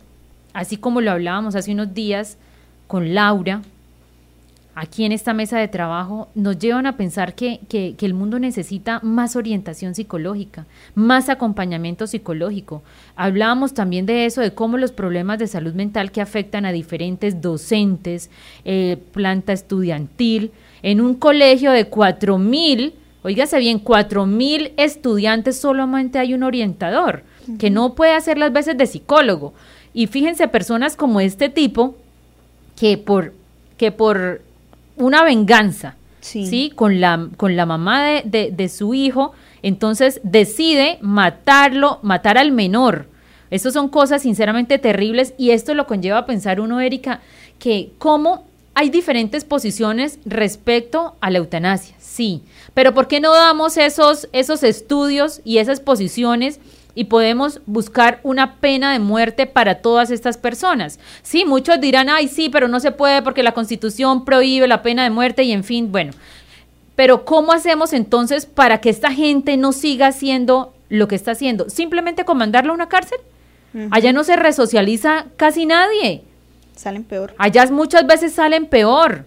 [0.55, 2.39] así como lo hablábamos hace unos días
[2.87, 3.61] con Laura,
[4.75, 9.01] aquí en esta mesa de trabajo, nos llevan a pensar que, que, el mundo necesita
[9.03, 12.83] más orientación psicológica, más acompañamiento psicológico.
[13.17, 17.43] Hablábamos también de eso, de cómo los problemas de salud mental que afectan a diferentes
[17.43, 18.31] docentes,
[18.65, 20.53] eh, planta estudiantil,
[20.85, 22.93] en un colegio de 4.000
[23.25, 27.23] Oígase bien, cuatro mil estudiantes solamente hay un orientador
[27.59, 29.55] que no puede hacer las veces de psicólogo.
[29.95, 31.97] Y fíjense, personas como este tipo
[32.77, 33.33] que por,
[33.79, 34.43] que por
[34.97, 36.71] una venganza, sí.
[36.77, 42.53] Con, la, con la mamá de, de, de su hijo, entonces decide matarlo, matar al
[42.53, 43.07] menor.
[43.51, 47.21] Estas son cosas sinceramente terribles y esto lo conlleva a pensar uno, Erika,
[47.59, 48.45] que cómo
[48.75, 52.43] hay diferentes posiciones respecto a la eutanasia, sí,
[52.75, 56.61] pero ¿por qué no damos esos, esos estudios y esas posiciones
[56.97, 60.99] y podemos buscar una pena de muerte para todas estas personas?
[61.23, 65.05] Sí, muchos dirán, ay, sí, pero no se puede porque la constitución prohíbe la pena
[65.05, 66.13] de muerte y en fin, bueno,
[66.97, 71.69] pero ¿cómo hacemos entonces para que esta gente no siga haciendo lo que está haciendo?
[71.69, 73.19] ¿Simplemente comandarlo a una cárcel?
[73.91, 76.23] Allá no se resocializa casi nadie.
[76.77, 77.35] Salen peor.
[77.39, 79.25] Allá muchas veces salen peor.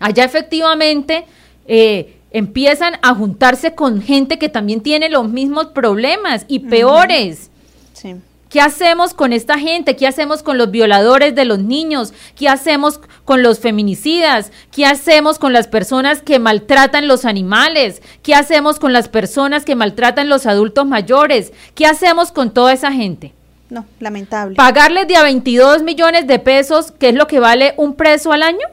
[0.00, 1.24] Allá efectivamente
[1.66, 7.50] eh, empiezan a juntarse con gente que también tiene los mismos problemas y peores.
[7.92, 8.16] Sí.
[8.52, 9.96] ¿Qué hacemos con esta gente?
[9.96, 12.12] ¿Qué hacemos con los violadores de los niños?
[12.36, 14.52] ¿Qué hacemos con los feminicidas?
[14.70, 18.02] ¿Qué hacemos con las personas que maltratan los animales?
[18.22, 21.54] ¿Qué hacemos con las personas que maltratan los adultos mayores?
[21.74, 23.32] ¿Qué hacemos con toda esa gente?
[23.72, 24.54] No, lamentable.
[24.54, 28.42] ¿Pagarles de a 22 millones de pesos, que es lo que vale un preso al
[28.42, 28.66] año?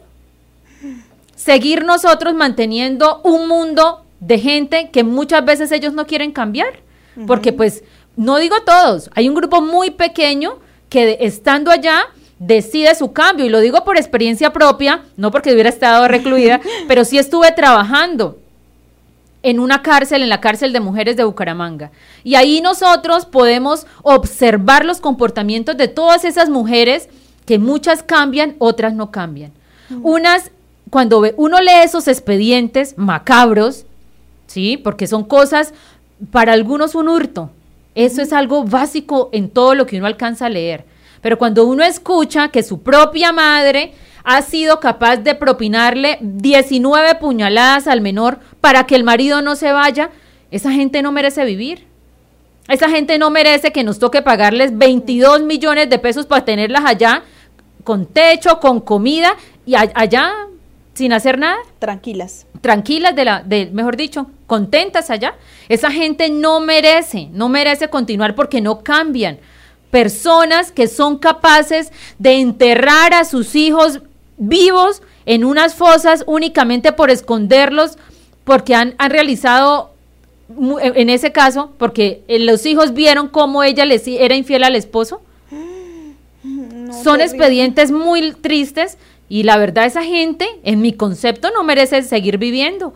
[1.37, 6.81] ¿Seguir nosotros manteniendo un mundo de gente que muchas veces ellos no quieren cambiar?
[7.27, 7.81] Porque pues
[8.17, 10.59] no digo todos, hay un grupo muy pequeño
[10.89, 12.07] que estando allá
[12.37, 16.59] decide su cambio y lo digo por experiencia propia, no porque hubiera estado recluida,
[16.89, 18.37] pero sí estuve trabajando
[19.41, 21.91] en una cárcel, en la cárcel de mujeres de Bucaramanga.
[22.23, 27.09] Y ahí nosotros podemos observar los comportamientos de todas esas mujeres
[27.45, 29.51] que muchas cambian, otras no cambian.
[30.03, 30.51] Unas,
[30.89, 33.85] cuando uno lee esos expedientes macabros,
[34.45, 34.77] ¿sí?
[34.77, 35.73] Porque son cosas,
[36.31, 37.49] para algunos un hurto,
[37.95, 40.85] eso es algo básico en todo lo que uno alcanza a leer.
[41.21, 43.93] Pero cuando uno escucha que su propia madre
[44.31, 49.71] ha sido capaz de propinarle 19 puñaladas al menor para que el marido no se
[49.71, 50.11] vaya,
[50.51, 51.87] esa gente no merece vivir.
[52.67, 57.23] Esa gente no merece que nos toque pagarles 22 millones de pesos para tenerlas allá
[57.83, 60.31] con techo, con comida y allá
[60.93, 61.57] sin hacer nada.
[61.79, 62.45] Tranquilas.
[62.61, 65.33] Tranquilas de la, de, mejor dicho, contentas allá.
[65.69, 69.39] Esa gente no merece, no merece continuar porque no cambian.
[69.89, 74.01] Personas que son capaces de enterrar a sus hijos
[74.39, 77.97] vivos en unas fosas únicamente por esconderlos,
[78.43, 79.91] porque han, han realizado,
[80.81, 85.21] en ese caso, porque eh, los hijos vieron cómo ella les era infiel al esposo.
[87.03, 88.97] son expedientes muy tristes
[89.29, 92.93] y la verdad, esa gente, en mi concepto, no merece seguir viviendo.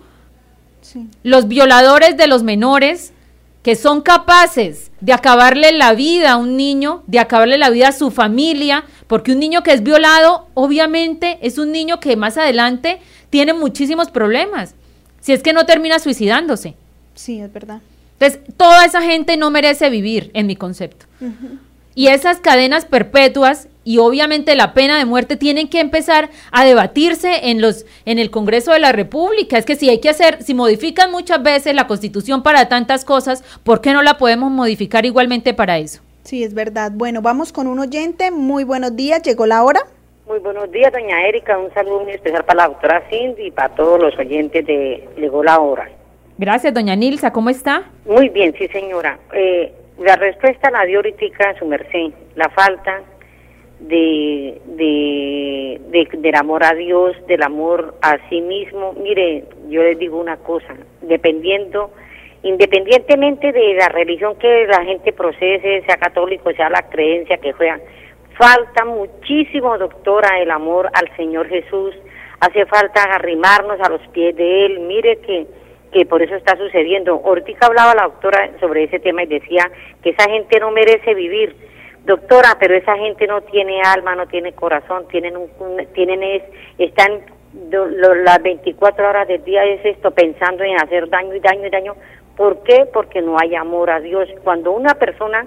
[1.22, 3.14] Los violadores de los menores,
[3.64, 7.92] que son capaces de acabarle la vida a un niño, de acabarle la vida a
[7.94, 13.00] su familia, porque un niño que es violado, obviamente, es un niño que más adelante
[13.30, 14.76] tiene muchísimos problemas,
[15.22, 16.76] si es que no termina suicidándose.
[17.16, 17.82] Sí, es verdad.
[18.20, 21.06] Entonces, toda esa gente no merece vivir, en mi concepto.
[21.96, 27.50] Y esas cadenas perpetuas y obviamente la pena de muerte tienen que empezar a debatirse
[27.50, 29.58] en los en el Congreso de la República.
[29.58, 33.44] Es que si hay que hacer, si modifican muchas veces la Constitución para tantas cosas,
[33.64, 36.02] ¿por qué no la podemos modificar igualmente para eso?
[36.24, 36.92] Sí, es verdad.
[36.94, 38.32] Bueno, vamos con un oyente.
[38.32, 39.22] Muy buenos días.
[39.24, 39.82] Llegó la hora.
[40.26, 41.58] Muy buenos días, doña Erika.
[41.58, 45.44] Un saludo muy especial para la doctora Cindy y para todos los oyentes de Llegó
[45.44, 45.90] la hora.
[46.38, 47.34] Gracias, doña Nilsa.
[47.34, 47.92] ¿Cómo está?
[48.06, 49.20] Muy bien, sí, señora.
[49.34, 52.12] Eh, la respuesta la dio ahorita su merced.
[52.36, 53.02] La falta
[53.80, 58.94] de, de, del amor a Dios, del amor a sí mismo.
[58.94, 61.92] Mire, yo les digo una cosa, dependiendo,
[62.44, 67.80] independientemente de la religión que la gente procese, sea católico, sea la creencia que juega,
[68.38, 71.94] falta muchísimo, doctora, el amor al Señor Jesús.
[72.40, 74.80] Hace falta arrimarnos a los pies de Él.
[74.82, 75.48] Mire que
[75.94, 77.22] que por eso está sucediendo.
[77.24, 81.56] Ahorita hablaba la doctora sobre ese tema y decía que esa gente no merece vivir.
[82.06, 85.48] Doctora, pero esa gente no tiene alma, no tiene corazón, tienen un,
[85.94, 86.44] tienen es,
[86.78, 87.22] están
[87.70, 91.96] las 24 horas del día es esto pensando en hacer daño y daño y daño.
[92.36, 92.88] ¿Por qué?
[92.92, 94.28] Porque no hay amor a Dios.
[94.44, 95.46] Cuando una persona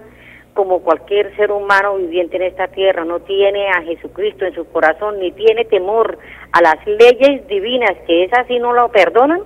[0.55, 5.19] como cualquier ser humano viviente en esta tierra, no tiene a Jesucristo en su corazón,
[5.21, 6.19] ni tiene temor
[6.53, 9.43] a las leyes divinas, que es así no lo perdonan,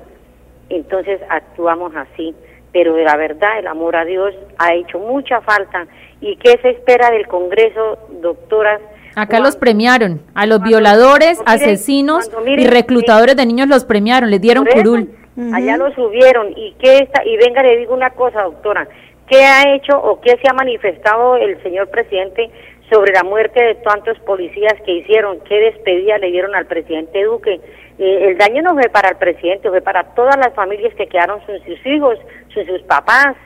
[0.70, 2.34] entonces actuamos así.
[2.72, 5.86] Pero de la verdad, el amor a Dios ha hecho mucha falta.
[6.20, 8.80] ¿Y qué se espera del Congreso, doctoras?
[9.16, 14.64] Acá los premiaron, a los violadores, asesinos y reclutadores de niños los premiaron, les dieron
[14.64, 15.10] curul.
[15.52, 18.86] Allá lo subieron y qué está y venga le digo una cosa, doctora,
[19.26, 22.50] ¿qué ha hecho o qué se ha manifestado el señor presidente
[22.90, 25.40] sobre la muerte de tantos policías que hicieron?
[25.40, 27.60] ¿Qué despedida le dieron al presidente Duque?
[27.98, 31.40] Eh, el daño no fue para el presidente, fue para todas las familias que quedaron
[31.46, 32.18] sin sus hijos,
[32.52, 33.36] sin sus papás.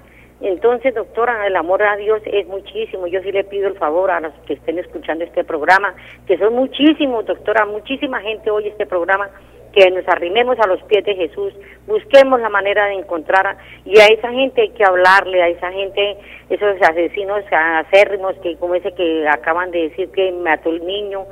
[0.40, 3.06] Entonces, doctora, el amor a Dios es muchísimo.
[3.06, 5.94] Yo sí le pido el favor a los que estén escuchando este programa,
[6.26, 9.30] que son muchísimos, doctora, muchísima gente oye este programa,
[9.74, 11.52] que nos arrimemos a los pies de Jesús,
[11.86, 16.16] busquemos la manera de encontrar, y a esa gente hay que hablarle, a esa gente,
[16.48, 21.26] esos asesinos acérrimos, que como ese que acaban de decir que mató el niño,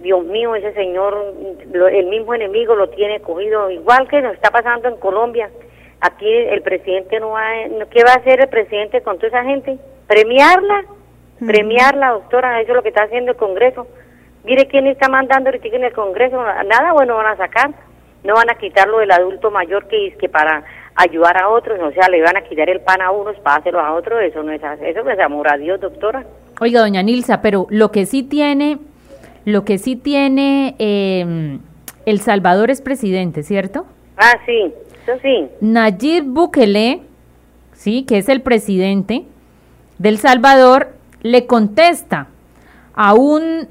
[0.00, 1.34] Dios mío, ese señor,
[1.72, 5.50] el mismo enemigo lo tiene cogido, igual que nos está pasando en Colombia.
[6.00, 7.46] Aquí el presidente no va,
[7.90, 9.78] ¿qué va a hacer el presidente con toda esa gente?
[10.06, 10.84] Premiarla,
[11.46, 13.86] premiarla, doctora, eso es lo que está haciendo el Congreso.
[14.44, 17.70] Mire quién está mandando ahorita en el Congreso, nada bueno van a sacar,
[18.24, 20.64] no van a quitar lo del adulto mayor que es que para
[20.96, 23.80] ayudar a otros, o sea, le van a quitar el pan a unos para hacerlo
[23.80, 26.24] a otros, eso no es, eso no es amor a Dios, doctora.
[26.60, 28.78] Oiga, doña Nilsa, pero lo que sí tiene,
[29.46, 31.58] lo que sí tiene eh,
[32.04, 33.86] El Salvador es presidente, ¿cierto?
[34.18, 34.72] Ah, sí,
[35.02, 35.48] eso sí.
[35.60, 37.00] Nayib Bukele,
[37.72, 39.24] sí, que es el presidente
[39.98, 40.88] del Salvador,
[41.22, 42.28] le contesta
[42.94, 43.68] a un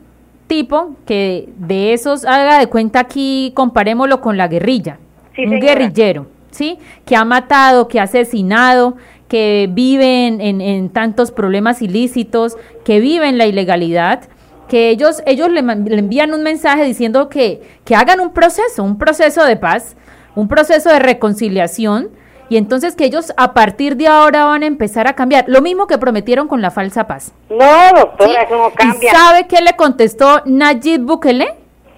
[0.48, 4.98] tipo que de esos haga de cuenta aquí, comparémoslo con la guerrilla,
[5.36, 5.66] Sí, un señora.
[5.74, 8.96] guerrillero, sí, que ha matado, que ha asesinado,
[9.28, 14.22] que vive en, en- en tantos problemas ilícitos, que vive en la ilegalidad,
[14.68, 18.98] que ellos, ellos le, le envían un mensaje diciendo que, que hagan un proceso, un
[18.98, 19.96] proceso de paz,
[20.36, 22.10] un proceso de reconciliación,
[22.54, 25.88] y entonces que ellos a partir de ahora van a empezar a cambiar, lo mismo
[25.88, 27.34] que prometieron con la falsa paz.
[27.50, 29.12] No, doctora, eso no ¿Y cambia.
[29.12, 31.48] sabe qué le contestó Nayib Bukele?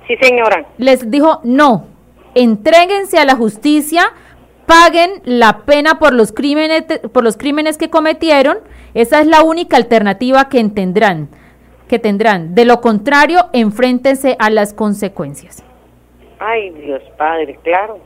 [0.08, 0.66] Sí, señora.
[0.78, 1.88] Les dijo, no,
[2.36, 4.14] entréguense a la justicia,
[4.66, 8.60] paguen la pena por los crímenes, por los crímenes que cometieron.
[8.94, 11.28] Esa es la única alternativa que tendrán,
[11.90, 12.56] que tendrán.
[12.56, 15.66] De lo contrario, enfréntense a las consecuencias.
[16.40, 18.00] Ay, Dios Padre, claro.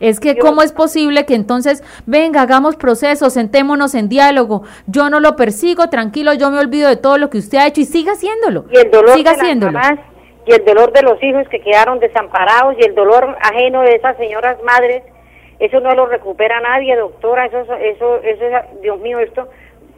[0.00, 5.20] Es que cómo es posible que entonces, venga, hagamos procesos, sentémonos en diálogo, yo no
[5.20, 8.12] lo persigo, tranquilo, yo me olvido de todo lo que usted ha hecho y siga
[8.12, 8.64] haciéndolo.
[8.72, 9.98] Y el dolor siga de las mamás,
[10.46, 14.16] y el dolor de los hijos que quedaron desamparados, y el dolor ajeno de esas
[14.16, 15.02] señoras madres,
[15.58, 19.48] eso no lo recupera nadie, doctora, eso, eso, eso es, Dios mío, esto,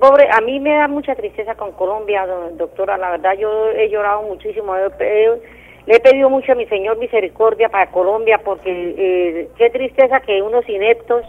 [0.01, 3.89] pobre, a mí me da mucha tristeza con Colombia, do- doctora, la verdad yo he
[3.89, 8.71] llorado muchísimo, he- he- le he pedido mucho a mi Señor misericordia para Colombia, porque
[8.71, 11.25] eh, qué tristeza que unos ineptos,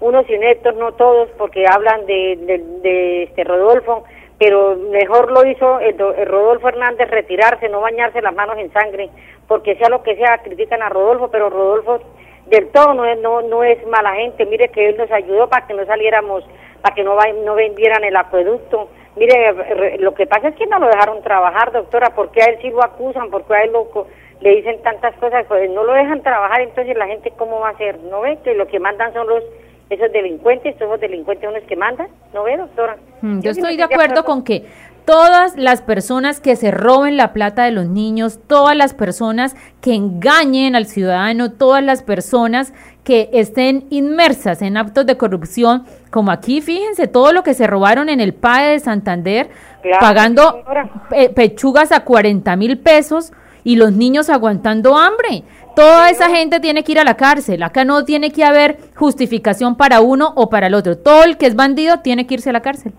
[0.00, 4.04] unos ineptos, no todos, porque hablan de, de, de este Rodolfo,
[4.38, 9.10] pero mejor lo hizo el, el Rodolfo Hernández retirarse, no bañarse las manos en sangre,
[9.46, 12.00] porque sea lo que sea, critican a Rodolfo, pero Rodolfo
[12.46, 15.66] del todo no es, no, no es mala gente, mire que él nos ayudó para
[15.66, 16.44] que no saliéramos,
[16.80, 20.78] para que no, no vendieran el acueducto, mire, re- lo que pasa es que no
[20.78, 24.06] lo dejaron trabajar, doctora, porque a él sí lo acusan, porque a él lo,
[24.40, 27.72] le dicen tantas cosas, pues no lo dejan trabajar, entonces la gente cómo va a
[27.72, 28.38] hacer, ¿no ve?
[28.44, 29.42] Que lo que mandan son los
[29.90, 32.96] esos delincuentes, los delincuentes son los que mandan, ¿no ve, doctora?
[33.22, 34.64] Mm, Yo estoy de acuerdo con que
[35.04, 39.94] todas las personas que se roben la plata de los niños, todas las personas que
[39.94, 42.72] engañen al ciudadano, todas las personas
[43.04, 48.08] que estén inmersas en actos de corrupción, como aquí, fíjense, todo lo que se robaron
[48.08, 49.48] en el PAE de Santander,
[49.82, 50.62] Claro, pagando
[51.08, 53.32] pe- pechugas a 40 mil pesos
[53.64, 55.42] y los niños aguantando hambre.
[55.74, 57.62] Toda esa gente tiene que ir a la cárcel.
[57.62, 60.98] Acá no tiene que haber justificación para uno o para el otro.
[60.98, 62.92] Todo el que es bandido tiene que irse a la cárcel.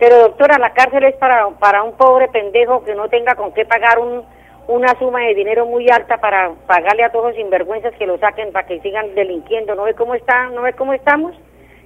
[0.00, 3.64] Pero doctora, la cárcel es para, para un pobre pendejo que no tenga con qué
[3.64, 4.22] pagar un,
[4.68, 8.52] una suma de dinero muy alta para pagarle a todos los sinvergüenzas que lo saquen
[8.52, 9.74] para que sigan delinquiendo.
[9.74, 10.48] ¿No ve cómo está?
[10.50, 11.34] ¿No ve cómo estamos?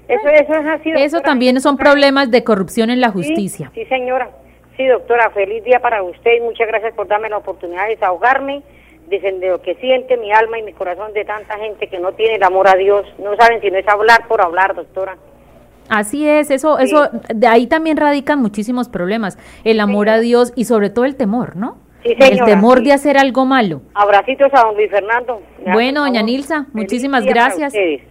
[0.08, 0.90] Eso, eso es así.
[0.96, 3.70] Eso también son problemas de corrupción en la justicia.
[3.74, 4.30] Sí, sí, señora.
[4.76, 8.62] Sí, doctora, feliz día para usted y muchas gracias por darme la oportunidad de desahogarme
[9.10, 12.12] de de lo que siente mi alma y mi corazón de tanta gente que no
[12.12, 13.06] tiene el amor a Dios.
[13.18, 15.16] No saben si no es hablar por hablar, doctora.
[15.88, 19.38] Así es, eso, eso, de ahí también radican muchísimos problemas.
[19.64, 21.78] El amor a Dios y sobre todo el temor, ¿no?
[22.16, 22.84] Sí, el temor sí.
[22.84, 23.82] de hacer algo malo.
[23.94, 25.42] Abracitos a don Luis Fernando.
[25.72, 26.22] Bueno, doña.
[26.22, 27.72] Nilsa, muchísimas gracias.
[27.72, 28.02] ustedes.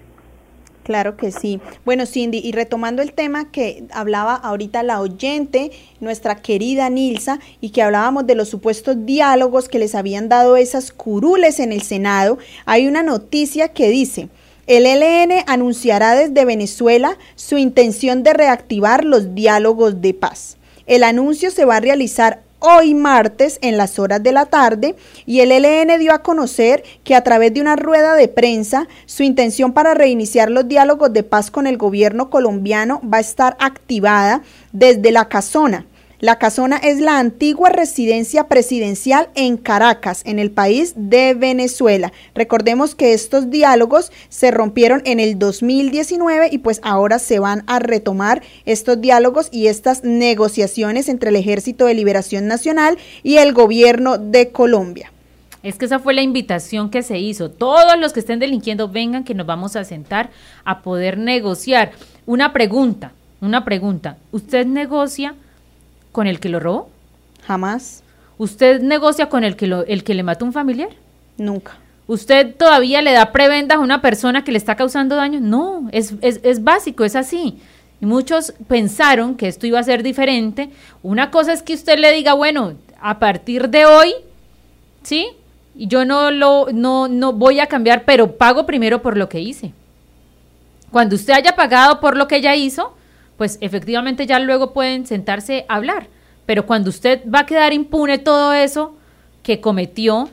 [0.88, 1.60] Claro que sí.
[1.84, 7.72] Bueno, Cindy, y retomando el tema que hablaba ahorita la oyente, nuestra querida Nilsa, y
[7.72, 12.38] que hablábamos de los supuestos diálogos que les habían dado esas curules en el Senado,
[12.66, 14.30] hay una noticia que dice,
[14.66, 20.58] el ELN anunciará desde Venezuela su intención de reactivar los diálogos de paz.
[20.86, 24.96] El anuncio se va a realizar hoy martes en las horas de la tarde
[25.26, 29.24] y el ELN dio a conocer que a través de una rueda de prensa su
[29.24, 34.42] intención para reiniciar los diálogos de paz con el gobierno colombiano va a estar activada
[34.72, 35.86] desde la casona
[36.20, 42.12] la Casona es la antigua residencia presidencial en Caracas, en el país de Venezuela.
[42.34, 47.78] Recordemos que estos diálogos se rompieron en el 2019 y pues ahora se van a
[47.78, 54.18] retomar estos diálogos y estas negociaciones entre el Ejército de Liberación Nacional y el gobierno
[54.18, 55.12] de Colombia.
[55.62, 57.52] Es que esa fue la invitación que se hizo.
[57.52, 60.32] Todos los que estén delinquiendo, vengan que nos vamos a sentar
[60.66, 61.92] a poder negociar.
[62.26, 64.18] Una pregunta, una pregunta.
[64.32, 65.36] ¿Usted negocia?
[66.12, 66.90] Con el que lo robó?
[67.46, 68.04] Jamás.
[68.38, 70.90] ¿Usted negocia con el que, lo, el que le mató un familiar?
[71.38, 71.78] Nunca.
[72.08, 75.40] ¿Usted todavía le da prebendas a una persona que le está causando daño?
[75.40, 77.60] No, es, es, es básico, es así.
[78.00, 80.70] Y muchos pensaron que esto iba a ser diferente.
[81.04, 84.14] Una cosa es que usted le diga, bueno, a partir de hoy,
[85.04, 85.28] ¿sí?
[85.76, 89.74] Yo no lo no no voy a cambiar, pero pago primero por lo que hice.
[90.92, 92.96] Cuando usted haya pagado por lo que ella hizo,
[93.38, 96.08] pues efectivamente ya luego pueden sentarse a hablar.
[96.46, 98.96] Pero cuando usted va a quedar impune todo eso
[99.44, 100.30] que cometió,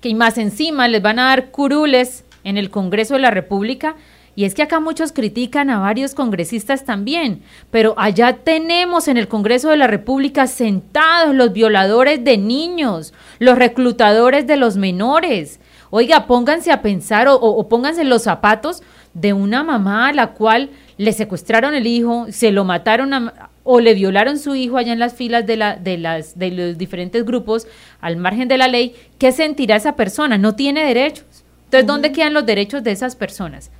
[0.00, 3.96] que más encima les van a dar curules en el Congreso de la República,
[4.36, 9.28] y es que acá muchos critican a varios congresistas también, pero allá tenemos en el
[9.28, 15.60] Congreso de la República sentados los violadores de niños, los reclutadores de los menores.
[15.90, 18.82] Oiga, pónganse a pensar o, o pónganse los zapatos
[19.14, 23.94] de una mamá a la cual le secuestraron el hijo, se lo mataron o le
[23.94, 27.66] violaron su hijo allá en las filas de, la, de, las, de los diferentes grupos
[28.00, 30.36] al margen de la ley, ¿qué sentirá esa persona?
[30.36, 31.24] No tiene derechos.
[31.64, 33.70] Entonces, ¿dónde quedan los derechos de esas personas?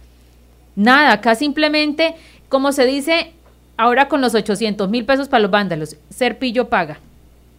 [0.77, 2.15] Nada, acá simplemente,
[2.49, 3.33] como se dice
[3.77, 6.99] ahora con los 800 mil pesos para los vándalos, ser pillo paga.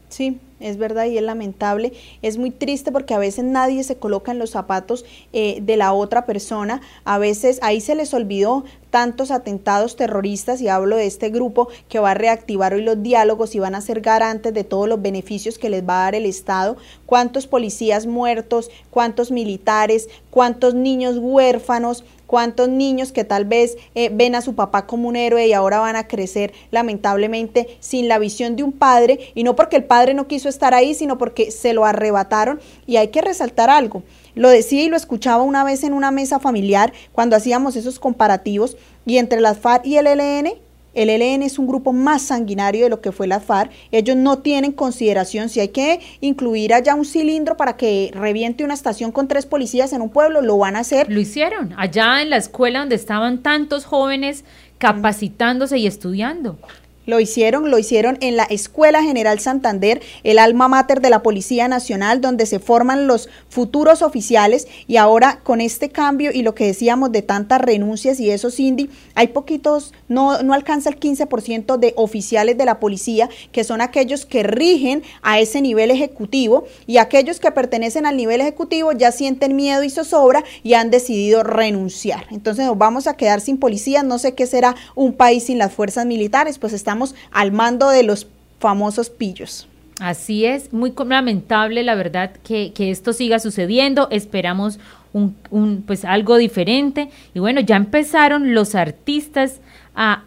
[0.09, 1.93] Sí, es verdad y es lamentable.
[2.21, 5.93] Es muy triste porque a veces nadie se coloca en los zapatos eh, de la
[5.93, 6.81] otra persona.
[7.03, 8.63] A veces ahí se les olvidó
[8.95, 13.53] tantos atentados terroristas y hablo de este grupo que va a reactivar hoy los diálogos
[13.53, 16.25] y van a ser garantes de todos los beneficios que les va a dar el
[16.25, 16.77] Estado.
[17.05, 24.33] Cuántos policías muertos, cuántos militares, cuántos niños huérfanos, cuántos niños que tal vez eh, ven
[24.33, 28.55] a su papá como un héroe y ahora van a crecer lamentablemente sin la visión
[28.55, 31.73] de un padre y no porque el padre no quiso estar ahí, sino porque se
[31.73, 32.61] lo arrebataron.
[32.87, 34.03] Y hay que resaltar algo.
[34.35, 38.77] Lo decía y lo escuchaba una vez en una mesa familiar cuando hacíamos esos comparativos
[39.05, 40.53] y entre las FARC y el ELN,
[40.95, 43.71] el ELN es un grupo más sanguinario de lo que fue la FARC.
[43.91, 48.73] Ellos no tienen consideración si hay que incluir allá un cilindro para que reviente una
[48.73, 51.11] estación con tres policías en un pueblo, lo van a hacer.
[51.11, 54.45] Lo hicieron allá en la escuela donde estaban tantos jóvenes
[54.77, 56.57] capacitándose y estudiando.
[57.05, 61.67] Lo hicieron, lo hicieron en la Escuela General Santander, el alma mater de la Policía
[61.67, 64.67] Nacional, donde se forman los futuros oficiales.
[64.87, 68.89] Y ahora con este cambio y lo que decíamos de tantas renuncias y eso, Cindy,
[69.13, 74.25] hay poquitos, no, no alcanza el 15% de oficiales de la policía, que son aquellos
[74.25, 76.65] que rigen a ese nivel ejecutivo.
[76.87, 81.43] Y aquellos que pertenecen al nivel ejecutivo ya sienten miedo y zozobra y han decidido
[81.43, 82.25] renunciar.
[82.31, 85.73] Entonces nos vamos a quedar sin policías, no sé qué será un país sin las
[85.73, 86.94] fuerzas militares, pues estamos
[87.31, 88.27] al mando de los
[88.59, 89.67] famosos pillos.
[89.99, 94.07] Así es, muy lamentable la verdad que, esto siga sucediendo.
[94.11, 94.79] Esperamos
[95.13, 97.09] un, pues algo diferente.
[97.33, 99.61] Y bueno, ya empezaron los artistas
[99.95, 100.23] a,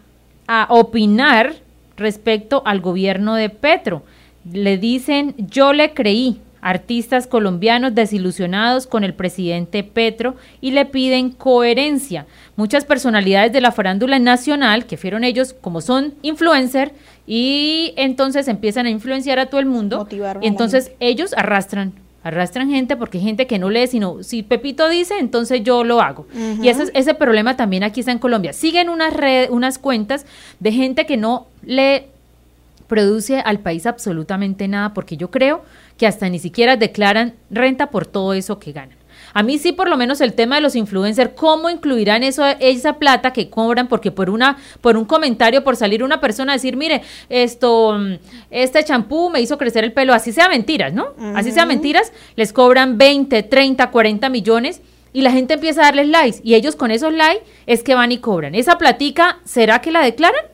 [0.47, 1.55] a opinar
[1.97, 4.01] respecto al gobierno de Petro.
[4.51, 11.31] Le dicen, yo le creí, artistas colombianos desilusionados con el presidente Petro y le piden
[11.31, 12.25] coherencia.
[12.55, 16.93] Muchas personalidades de la farándula nacional, que fueron ellos como son influencer,
[17.25, 20.07] y entonces empiezan a influenciar a todo el mundo.
[20.41, 21.93] y entonces ellos arrastran
[22.23, 26.01] arrastran gente porque hay gente que no lee, sino si Pepito dice, entonces yo lo
[26.01, 26.27] hago.
[26.61, 28.51] Y ese, ese problema también aquí está en Colombia.
[28.53, 30.25] Siguen unas, red, unas cuentas
[30.59, 32.07] de gente que no le
[32.87, 35.63] produce al país absolutamente nada, porque yo creo
[35.99, 38.97] que hasta ni siquiera declaran renta por todo eso que ganan.
[39.33, 42.93] A mí sí, por lo menos el tema de los influencers, ¿cómo incluirán eso, esa
[42.93, 43.87] plata que cobran?
[43.87, 47.99] Porque por una, por un comentario, por salir una persona a decir, mire, esto,
[48.49, 51.09] este champú me hizo crecer el pelo, así sea mentiras, ¿no?
[51.35, 54.81] Así sea mentiras, les cobran 20, 30, 40 millones
[55.11, 58.11] y la gente empieza a darles likes y ellos con esos likes es que van
[58.11, 58.55] y cobran.
[58.55, 60.45] ¿Esa platica será que la declaran?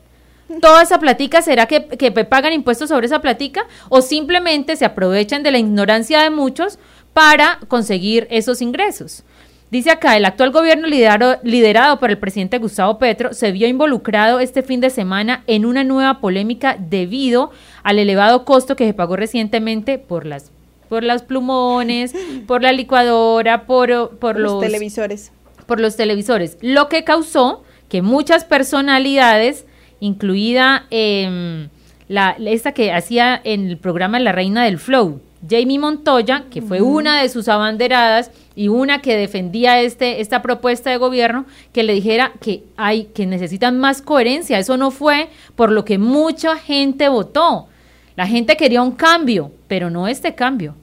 [0.60, 3.66] Toda esa platica, ¿será que, que, pagan impuestos sobre esa platica?
[3.88, 6.78] ¿O simplemente se aprovechan de la ignorancia de muchos
[7.12, 9.24] para conseguir esos ingresos?
[9.70, 14.38] Dice acá, el actual gobierno liderado, liderado por el presidente Gustavo Petro se vio involucrado
[14.38, 17.50] este fin de semana en una nueva polémica debido
[17.82, 20.52] al elevado costo que se pagó recientemente por las
[20.88, 22.14] por los plumones,
[22.46, 25.32] por la licuadora, por, por Los los, televisores.
[25.66, 29.64] por los televisores, lo que causó que muchas personalidades,
[30.00, 31.68] incluida em,
[32.08, 36.80] la, esta que hacía en el programa La Reina del Flow, Jamie Montoya, que fue
[36.80, 41.92] una de sus abanderadas y una que defendía este, esta propuesta de gobierno, que le
[41.92, 44.58] dijera que hay, que necesitan más coherencia.
[44.58, 47.68] Eso no fue por lo que mucha gente votó.
[48.16, 50.74] La gente quería un cambio, pero no este cambio.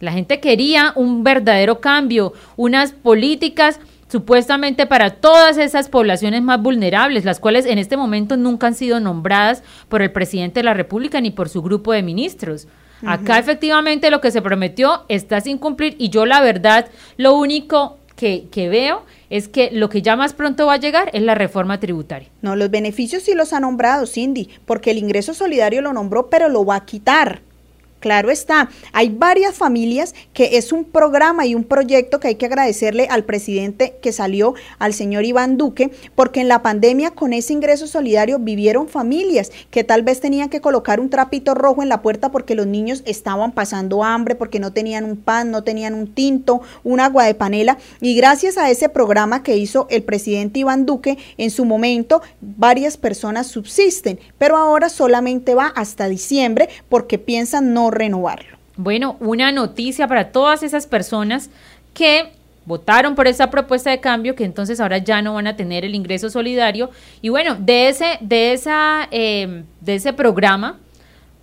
[0.00, 3.78] La gente quería un verdadero cambio, unas políticas
[4.12, 9.00] supuestamente para todas esas poblaciones más vulnerables, las cuales en este momento nunca han sido
[9.00, 12.68] nombradas por el presidente de la República ni por su grupo de ministros.
[13.06, 17.96] Acá efectivamente lo que se prometió está sin cumplir y yo la verdad lo único
[18.14, 21.34] que, que veo es que lo que ya más pronto va a llegar es la
[21.34, 22.28] reforma tributaria.
[22.42, 26.50] No, los beneficios sí los ha nombrado, Cindy, porque el ingreso solidario lo nombró, pero
[26.50, 27.40] lo va a quitar.
[28.02, 32.46] Claro está, hay varias familias que es un programa y un proyecto que hay que
[32.46, 37.52] agradecerle al presidente que salió, al señor Iván Duque, porque en la pandemia con ese
[37.52, 42.02] ingreso solidario vivieron familias que tal vez tenían que colocar un trapito rojo en la
[42.02, 46.12] puerta porque los niños estaban pasando hambre, porque no tenían un pan, no tenían un
[46.12, 47.78] tinto, un agua de panela.
[48.00, 52.96] Y gracias a ese programa que hizo el presidente Iván Duque, en su momento varias
[52.96, 58.58] personas subsisten, pero ahora solamente va hasta diciembre porque piensan no renovarlo.
[58.76, 61.50] Bueno, una noticia para todas esas personas
[61.94, 62.32] que
[62.64, 65.94] votaron por esa propuesta de cambio, que entonces ahora ya no van a tener el
[65.94, 66.90] ingreso solidario.
[67.20, 70.78] Y bueno, de ese, de esa, eh, de ese programa,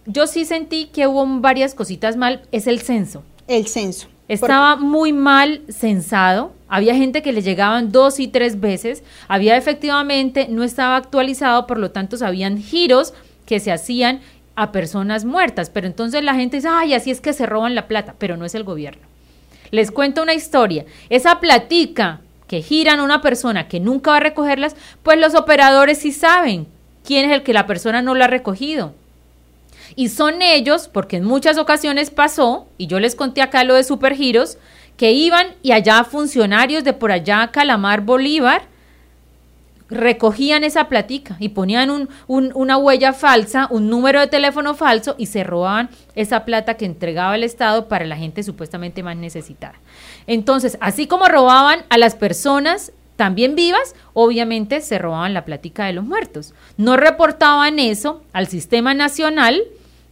[0.05, 3.23] yo sí sentí que hubo varias cositas mal, es el censo.
[3.47, 4.07] El censo.
[4.27, 10.47] Estaba muy mal censado, había gente que le llegaban dos y tres veces, había efectivamente,
[10.49, 13.15] no estaba actualizado, por lo tanto, habían giros
[13.47, 14.21] que se hacían
[14.61, 17.87] a personas muertas, pero entonces la gente dice, ay, así es que se roban la
[17.87, 19.01] plata, pero no es el gobierno.
[19.71, 24.21] Les cuento una historia, esa platica que giran a una persona que nunca va a
[24.21, 26.67] recogerlas, pues los operadores sí saben
[27.05, 28.93] quién es el que la persona no lo ha recogido.
[29.95, 33.85] Y son ellos, porque en muchas ocasiones pasó, y yo les conté acá lo de
[33.85, 34.57] Supergiros,
[34.97, 38.63] que iban y allá funcionarios de por allá, Calamar Bolívar,
[39.89, 45.15] recogían esa platica y ponían un, un, una huella falsa, un número de teléfono falso
[45.17, 49.75] y se robaban esa plata que entregaba el Estado para la gente supuestamente más necesitada.
[50.27, 55.93] Entonces, así como robaban a las personas también vivas, obviamente se robaban la plática de
[55.93, 56.53] los muertos.
[56.77, 59.61] No reportaban eso al sistema nacional,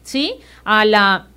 [0.04, 0.36] ¿sí?
[0.66, 1.28] A la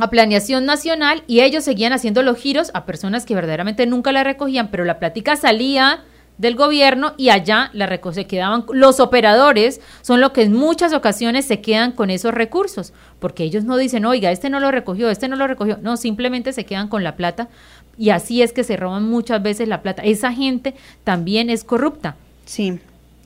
[0.00, 4.22] a planeación nacional y ellos seguían haciendo los giros a personas que verdaderamente nunca la
[4.22, 6.04] recogían, pero la plática salía
[6.38, 11.44] del gobierno y allá la se quedaban los operadores son los que en muchas ocasiones
[11.46, 15.28] se quedan con esos recursos porque ellos no dicen oiga este no lo recogió este
[15.28, 17.48] no lo recogió no simplemente se quedan con la plata
[17.96, 20.04] y así es que se roban muchas veces la plata.
[20.04, 22.14] Esa gente también es corrupta.
[22.44, 22.78] Sí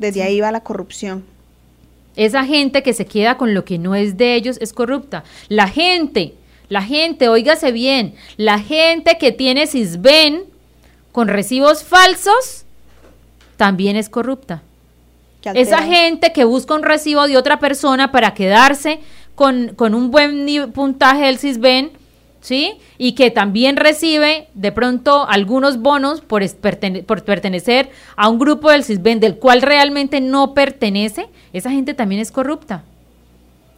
[0.03, 1.25] desde ahí va la corrupción.
[2.15, 5.25] Esa gente que se queda con lo que no es de ellos es corrupta.
[5.49, 6.35] La gente
[6.69, 10.45] la gente óigase bien la gente que tiene Sisben
[11.11, 12.62] con recibos falsos
[13.63, 14.61] también es corrupta.
[15.55, 18.99] Esa gente que busca un recibo de otra persona para quedarse
[19.37, 21.93] con, con un buen puntaje del CISBEN,
[22.41, 22.73] ¿sí?
[22.99, 28.69] Y que también recibe de pronto algunos bonos por, pertene por pertenecer a un grupo
[28.69, 32.83] del CISBEN del cual realmente no pertenece, esa gente también es corrupta.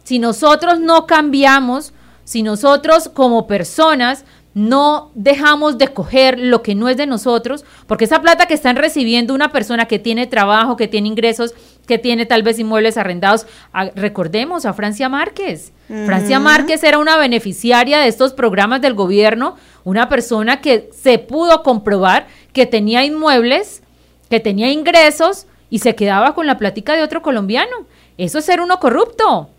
[0.03, 4.25] Si nosotros no cambiamos, si nosotros como personas
[4.55, 8.77] no dejamos de coger lo que no es de nosotros, porque esa plata que están
[8.77, 11.53] recibiendo una persona que tiene trabajo, que tiene ingresos,
[11.85, 15.73] que tiene tal vez inmuebles arrendados, a, recordemos a Francia Márquez.
[15.87, 21.61] Francia Márquez era una beneficiaria de estos programas del gobierno, una persona que se pudo
[21.61, 23.83] comprobar que tenía inmuebles,
[24.29, 27.85] que tenía ingresos y se quedaba con la plática de otro colombiano.
[28.17, 29.49] Eso es ser uno corrupto.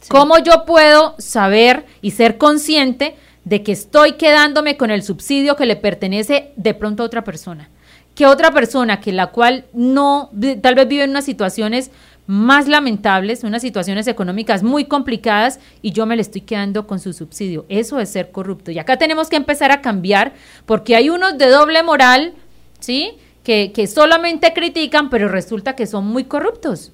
[0.00, 0.08] Sí.
[0.10, 5.66] ¿Cómo yo puedo saber y ser consciente de que estoy quedándome con el subsidio que
[5.66, 7.68] le pertenece de pronto a otra persona.
[8.14, 10.30] Que otra persona que la cual no,
[10.62, 11.90] tal vez vive en unas situaciones
[12.26, 17.12] más lamentables, unas situaciones económicas muy complicadas y yo me le estoy quedando con su
[17.12, 17.66] subsidio.
[17.68, 18.70] Eso es ser corrupto.
[18.70, 20.32] Y acá tenemos que empezar a cambiar
[20.64, 22.34] porque hay unos de doble moral,
[22.80, 23.12] ¿sí?
[23.42, 26.92] Que, que solamente critican, pero resulta que son muy corruptos.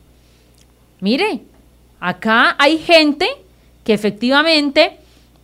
[0.98, 1.42] Mire,
[2.00, 3.28] acá hay gente
[3.84, 4.99] que efectivamente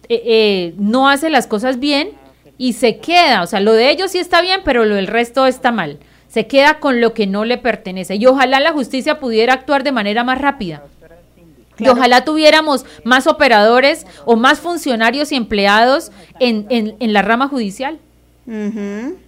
[0.08, 2.10] eh, eh, no hace las cosas bien
[2.58, 5.46] y se queda, o sea, lo de ellos sí está bien, pero lo del resto
[5.46, 5.98] está mal.
[6.28, 8.16] Se queda con lo que no le pertenece.
[8.16, 10.82] Y ojalá la justicia pudiera actuar de manera más rápida.
[11.78, 17.48] Y ojalá tuviéramos más operadores o más funcionarios y empleados en, en, en la rama
[17.48, 17.98] judicial.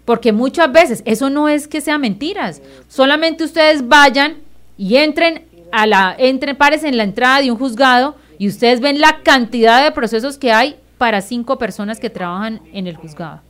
[0.05, 2.63] Porque muchas veces eso no es que sean mentiras.
[2.89, 4.37] Solamente ustedes vayan
[4.77, 9.01] y entren a la, entren, pares en la entrada de un juzgado y ustedes ven
[9.01, 13.41] la cantidad de procesos que hay para cinco personas que trabajan en el juzgado.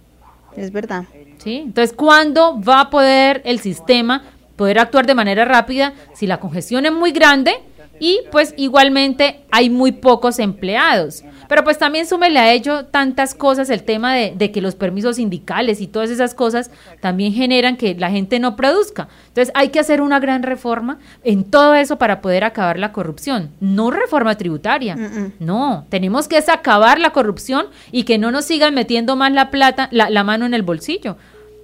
[0.56, 1.04] Es verdad.
[1.38, 1.58] ¿Sí?
[1.58, 4.22] Entonces, ¿cuándo va a poder el sistema
[4.56, 7.54] poder actuar de manera rápida si la congestión es muy grande
[8.00, 11.24] y pues igualmente hay muy pocos empleados?
[11.48, 15.16] Pero pues también súmele a ello tantas cosas, el tema de, de, que los permisos
[15.16, 16.70] sindicales y todas esas cosas
[17.00, 19.08] también generan que la gente no produzca.
[19.28, 23.50] Entonces hay que hacer una gran reforma en todo eso para poder acabar la corrupción.
[23.60, 25.32] No reforma tributaria, mm -mm.
[25.40, 29.50] no, tenemos que es acabar la corrupción y que no nos sigan metiendo más la
[29.50, 31.16] plata, la, la mano en el bolsillo.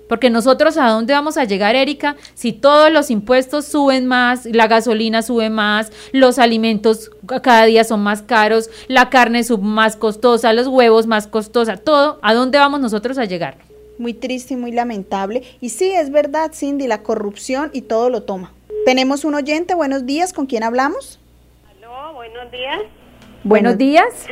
[0.09, 4.67] Porque nosotros a dónde vamos a llegar, Erika, si todos los impuestos suben más, la
[4.67, 7.11] gasolina sube más, los alimentos
[7.43, 12.19] cada día son más caros, la carne es más costosa, los huevos más costosa, todo,
[12.23, 13.57] ¿a dónde vamos nosotros a llegar?
[13.99, 15.43] Muy triste y muy lamentable.
[15.61, 18.53] Y sí, es verdad, Cindy, la corrupción y todo lo toma.
[18.85, 21.21] Tenemos un oyente, buenos días, ¿con quién hablamos?
[21.79, 22.81] Aló, buenos días.
[23.45, 24.27] Buenos días.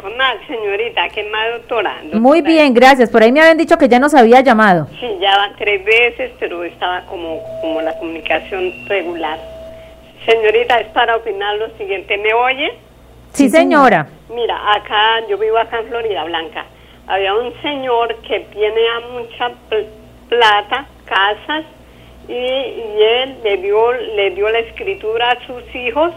[0.00, 1.94] Con más, señorita, ¿qué más, doctora?
[2.02, 2.20] doctora?
[2.20, 3.10] Muy bien, gracias.
[3.10, 4.86] Por ahí me habían dicho que ya nos había llamado.
[5.00, 9.38] Sí, ya van tres veces, pero estaba como, como la comunicación regular.
[10.26, 12.18] Señorita, es para opinar lo siguiente.
[12.18, 12.72] ¿Me oye?
[13.32, 14.06] Sí, señora.
[14.28, 16.66] Mira, acá, yo vivo acá en Florida Blanca.
[17.06, 19.86] Había un señor que tiene a mucha pl
[20.28, 21.64] plata, casas,
[22.28, 26.12] y, y él le dio, le dio la escritura a sus hijos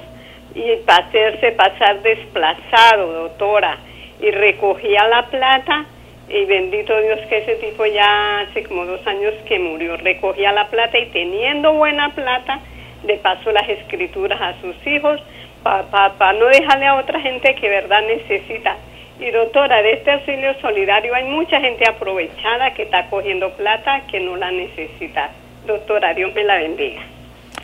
[0.59, 3.77] y hacerse pasar desplazado, doctora,
[4.21, 5.85] y recogía la plata
[6.27, 10.67] y bendito Dios que ese tipo ya hace como dos años que murió, recogía la
[10.67, 12.59] plata y teniendo buena plata
[13.05, 15.21] le pasó las escrituras a sus hijos
[15.63, 18.75] para pa, pa no dejarle a otra gente que verdad necesita.
[19.19, 24.19] Y doctora, de este auxilio solidario hay mucha gente aprovechada que está cogiendo plata que
[24.19, 25.31] no la necesita.
[25.65, 27.01] Doctora, Dios me la bendiga.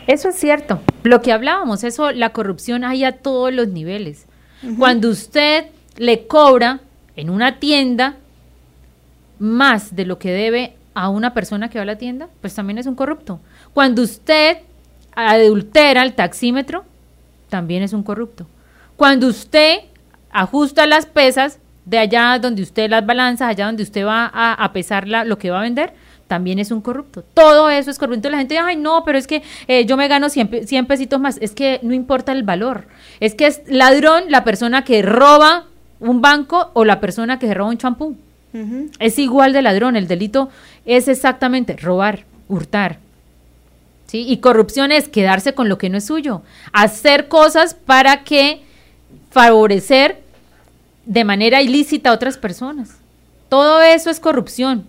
[0.06, 0.80] Eso es cierto.
[1.02, 4.26] Lo que hablábamos, eso, la corrupción hay a todos los niveles.
[4.62, 4.78] Uh -huh.
[4.78, 6.80] Cuando usted le cobra
[7.16, 8.16] en una tienda
[9.38, 12.78] más de lo que debe a una persona que va a la tienda, pues también
[12.78, 13.40] es un corrupto.
[13.74, 14.58] Cuando usted
[15.14, 16.84] adultera el taxímetro,
[17.48, 18.46] también es un corrupto.
[18.96, 19.80] Cuando usted
[20.30, 24.72] ajusta las pesas de allá donde usted las balanza, allá donde usted va a, a
[24.72, 25.92] pesar la, lo que va a vender,
[26.26, 27.22] también es un corrupto.
[27.34, 28.28] Todo eso es corrupto.
[28.28, 31.20] La gente dice, ay, no, pero es que eh, yo me gano 100, 100 pesitos
[31.20, 31.38] más.
[31.40, 32.88] Es que no importa el valor.
[33.20, 35.66] Es que es ladrón la persona que roba
[36.00, 38.16] un banco o la persona que se roba un champú.
[38.52, 38.90] Uh -huh.
[38.98, 39.96] Es igual de ladrón.
[39.96, 40.50] El delito
[40.84, 42.98] es exactamente robar, hurtar.
[44.06, 44.24] ¿Sí?
[44.28, 46.42] Y corrupción es quedarse con lo que no es suyo.
[46.72, 48.62] Hacer cosas para que
[49.30, 50.22] favorecer
[51.04, 52.98] de manera ilícita a otras personas.
[53.48, 54.86] Todo eso es corrupción.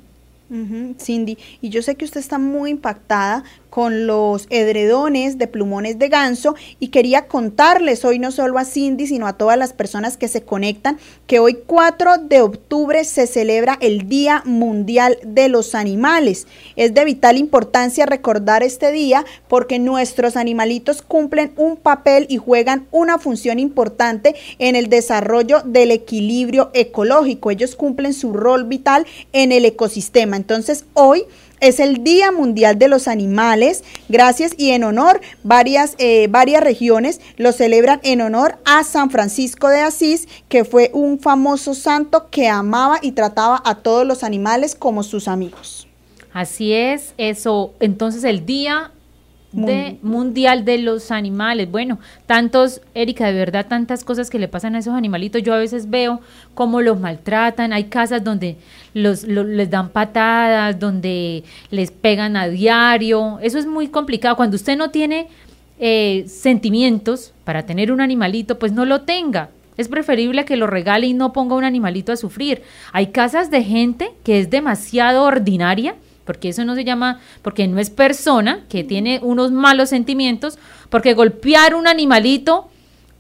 [0.98, 3.44] Cindy, y yo sé que usted está muy impactada
[3.78, 9.06] con los edredones de plumones de ganso y quería contarles hoy no solo a Cindy,
[9.06, 10.98] sino a todas las personas que se conectan
[11.28, 16.48] que hoy 4 de octubre se celebra el Día Mundial de los Animales.
[16.76, 22.88] Es de vital importancia recordar este día porque nuestros animalitos cumplen un papel y juegan
[22.90, 27.52] una función importante en el desarrollo del equilibrio ecológico.
[27.52, 30.36] Ellos cumplen su rol vital en el ecosistema.
[30.36, 31.26] Entonces, hoy
[31.60, 37.22] es el Día Mundial de los Animales, gracias y en honor, varias, eh, varias regiones
[37.38, 42.48] lo celebran en honor a San Francisco de Asís, que fue un famoso santo que
[42.48, 45.88] amaba y trataba a todos los animales como sus amigos.
[46.34, 48.92] Así es, eso, entonces el Día
[49.52, 51.72] de mundial de los animales.
[51.72, 55.42] Bueno, tantos, Erika, de verdad, tantas cosas que le pasan a esos animalitos.
[55.42, 56.22] Yo a veces veo
[56.54, 57.74] cómo los maltratan.
[57.74, 58.58] Hay casas donde
[58.94, 63.40] los, les dan patadas, donde les pegan a diario.
[63.42, 64.36] Eso es muy complicado.
[64.36, 65.28] Cuando usted no tiene
[65.80, 69.50] eh, sentimientos para tener un animalito, pues no lo tenga.
[69.78, 72.64] Es preferible que lo regale y no ponga un animalito a sufrir.
[72.92, 75.96] Hay casas de gente que es demasiado ordinaria
[76.28, 80.60] porque eso no se llama, porque no es persona que tiene unos malos sentimientos,
[80.90, 82.70] porque golpear un animalito,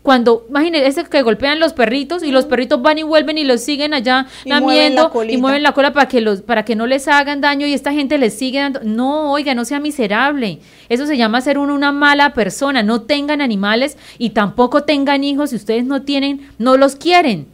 [0.04, 3.94] cuando, imagínense que golpean los perritos y los perritos van y vuelven y los siguen
[3.94, 6.86] allá Y lamiendo mueven la y mueven la cola para que los, para que no
[6.86, 11.08] les hagan daño y esta gente les sigue dando, no, oiga, no sea miserable, eso
[11.08, 15.56] se llama ser uno una mala persona, no tengan animales y tampoco tengan hijos si
[15.56, 17.48] ustedes no tienen, no los quieren.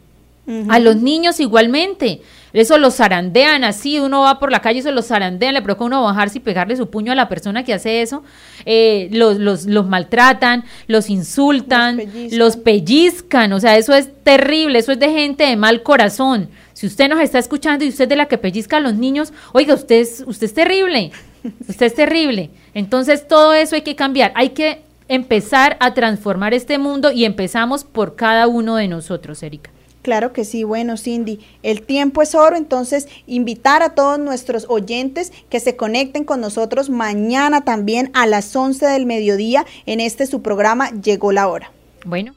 [0.68, 2.20] A los niños igualmente.
[2.54, 5.86] Eso los zarandean así, uno va por la calle, eso los zarandean, le provoca a
[5.88, 8.22] uno bajarse y pegarle su puño a la persona que hace eso.
[8.64, 12.38] Eh, los, los, los maltratan, los insultan, Los pellizcan.
[12.38, 16.48] los pellizcan, o sea, eso es terrible, eso es de gente de mal corazón.
[16.74, 19.32] Si usted nos está escuchando y usted es de la que pellizca a los niños,
[19.52, 21.10] oiga, usted es, usted es terrible,
[21.68, 22.50] usted es terrible.
[22.72, 27.84] Entonces todo eso hay que cambiar, hay que empezar a transformar este mundo y empezamos
[27.84, 29.73] por cada uno de nosotros, Erika.
[30.04, 35.32] Claro que sí, bueno Cindy, el tiempo es oro, entonces invitar a todos nuestros oyentes
[35.48, 40.42] que se conecten con nosotros mañana también a las 11 del mediodía en este su
[40.42, 41.72] programa Llegó la hora.
[42.04, 42.34] Bueno.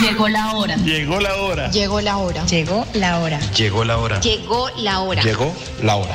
[0.00, 0.76] Llegó la hora.
[0.76, 1.70] Llegó la hora.
[1.70, 2.46] Llegó la hora.
[2.46, 3.40] Llegó la hora.
[3.50, 4.20] Llegó la hora.
[4.20, 5.22] Llegó la hora.
[5.22, 5.52] Llegó
[5.82, 6.14] la hora.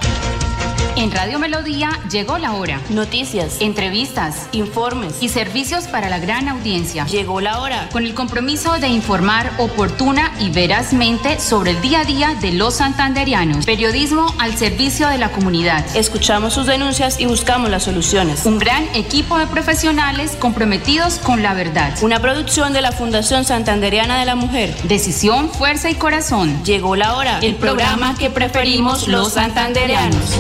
[0.97, 2.81] En Radio Melodía llegó la hora.
[2.89, 7.05] Noticias, entrevistas, informes y servicios para la gran audiencia.
[7.05, 7.87] Llegó la hora.
[7.91, 12.77] Con el compromiso de informar oportuna y verazmente sobre el día a día de los
[12.77, 13.63] santanderianos.
[13.63, 15.85] Periodismo al servicio de la comunidad.
[15.95, 18.43] Escuchamos sus denuncias y buscamos las soluciones.
[18.47, 21.95] Un gran equipo de profesionales comprometidos con la verdad.
[22.01, 24.75] Una producción de la Fundación Santanderiana de la Mujer.
[24.85, 26.63] Decisión, fuerza y corazón.
[26.63, 27.37] Llegó la hora.
[27.43, 30.33] El programa que preferimos los santanderianos.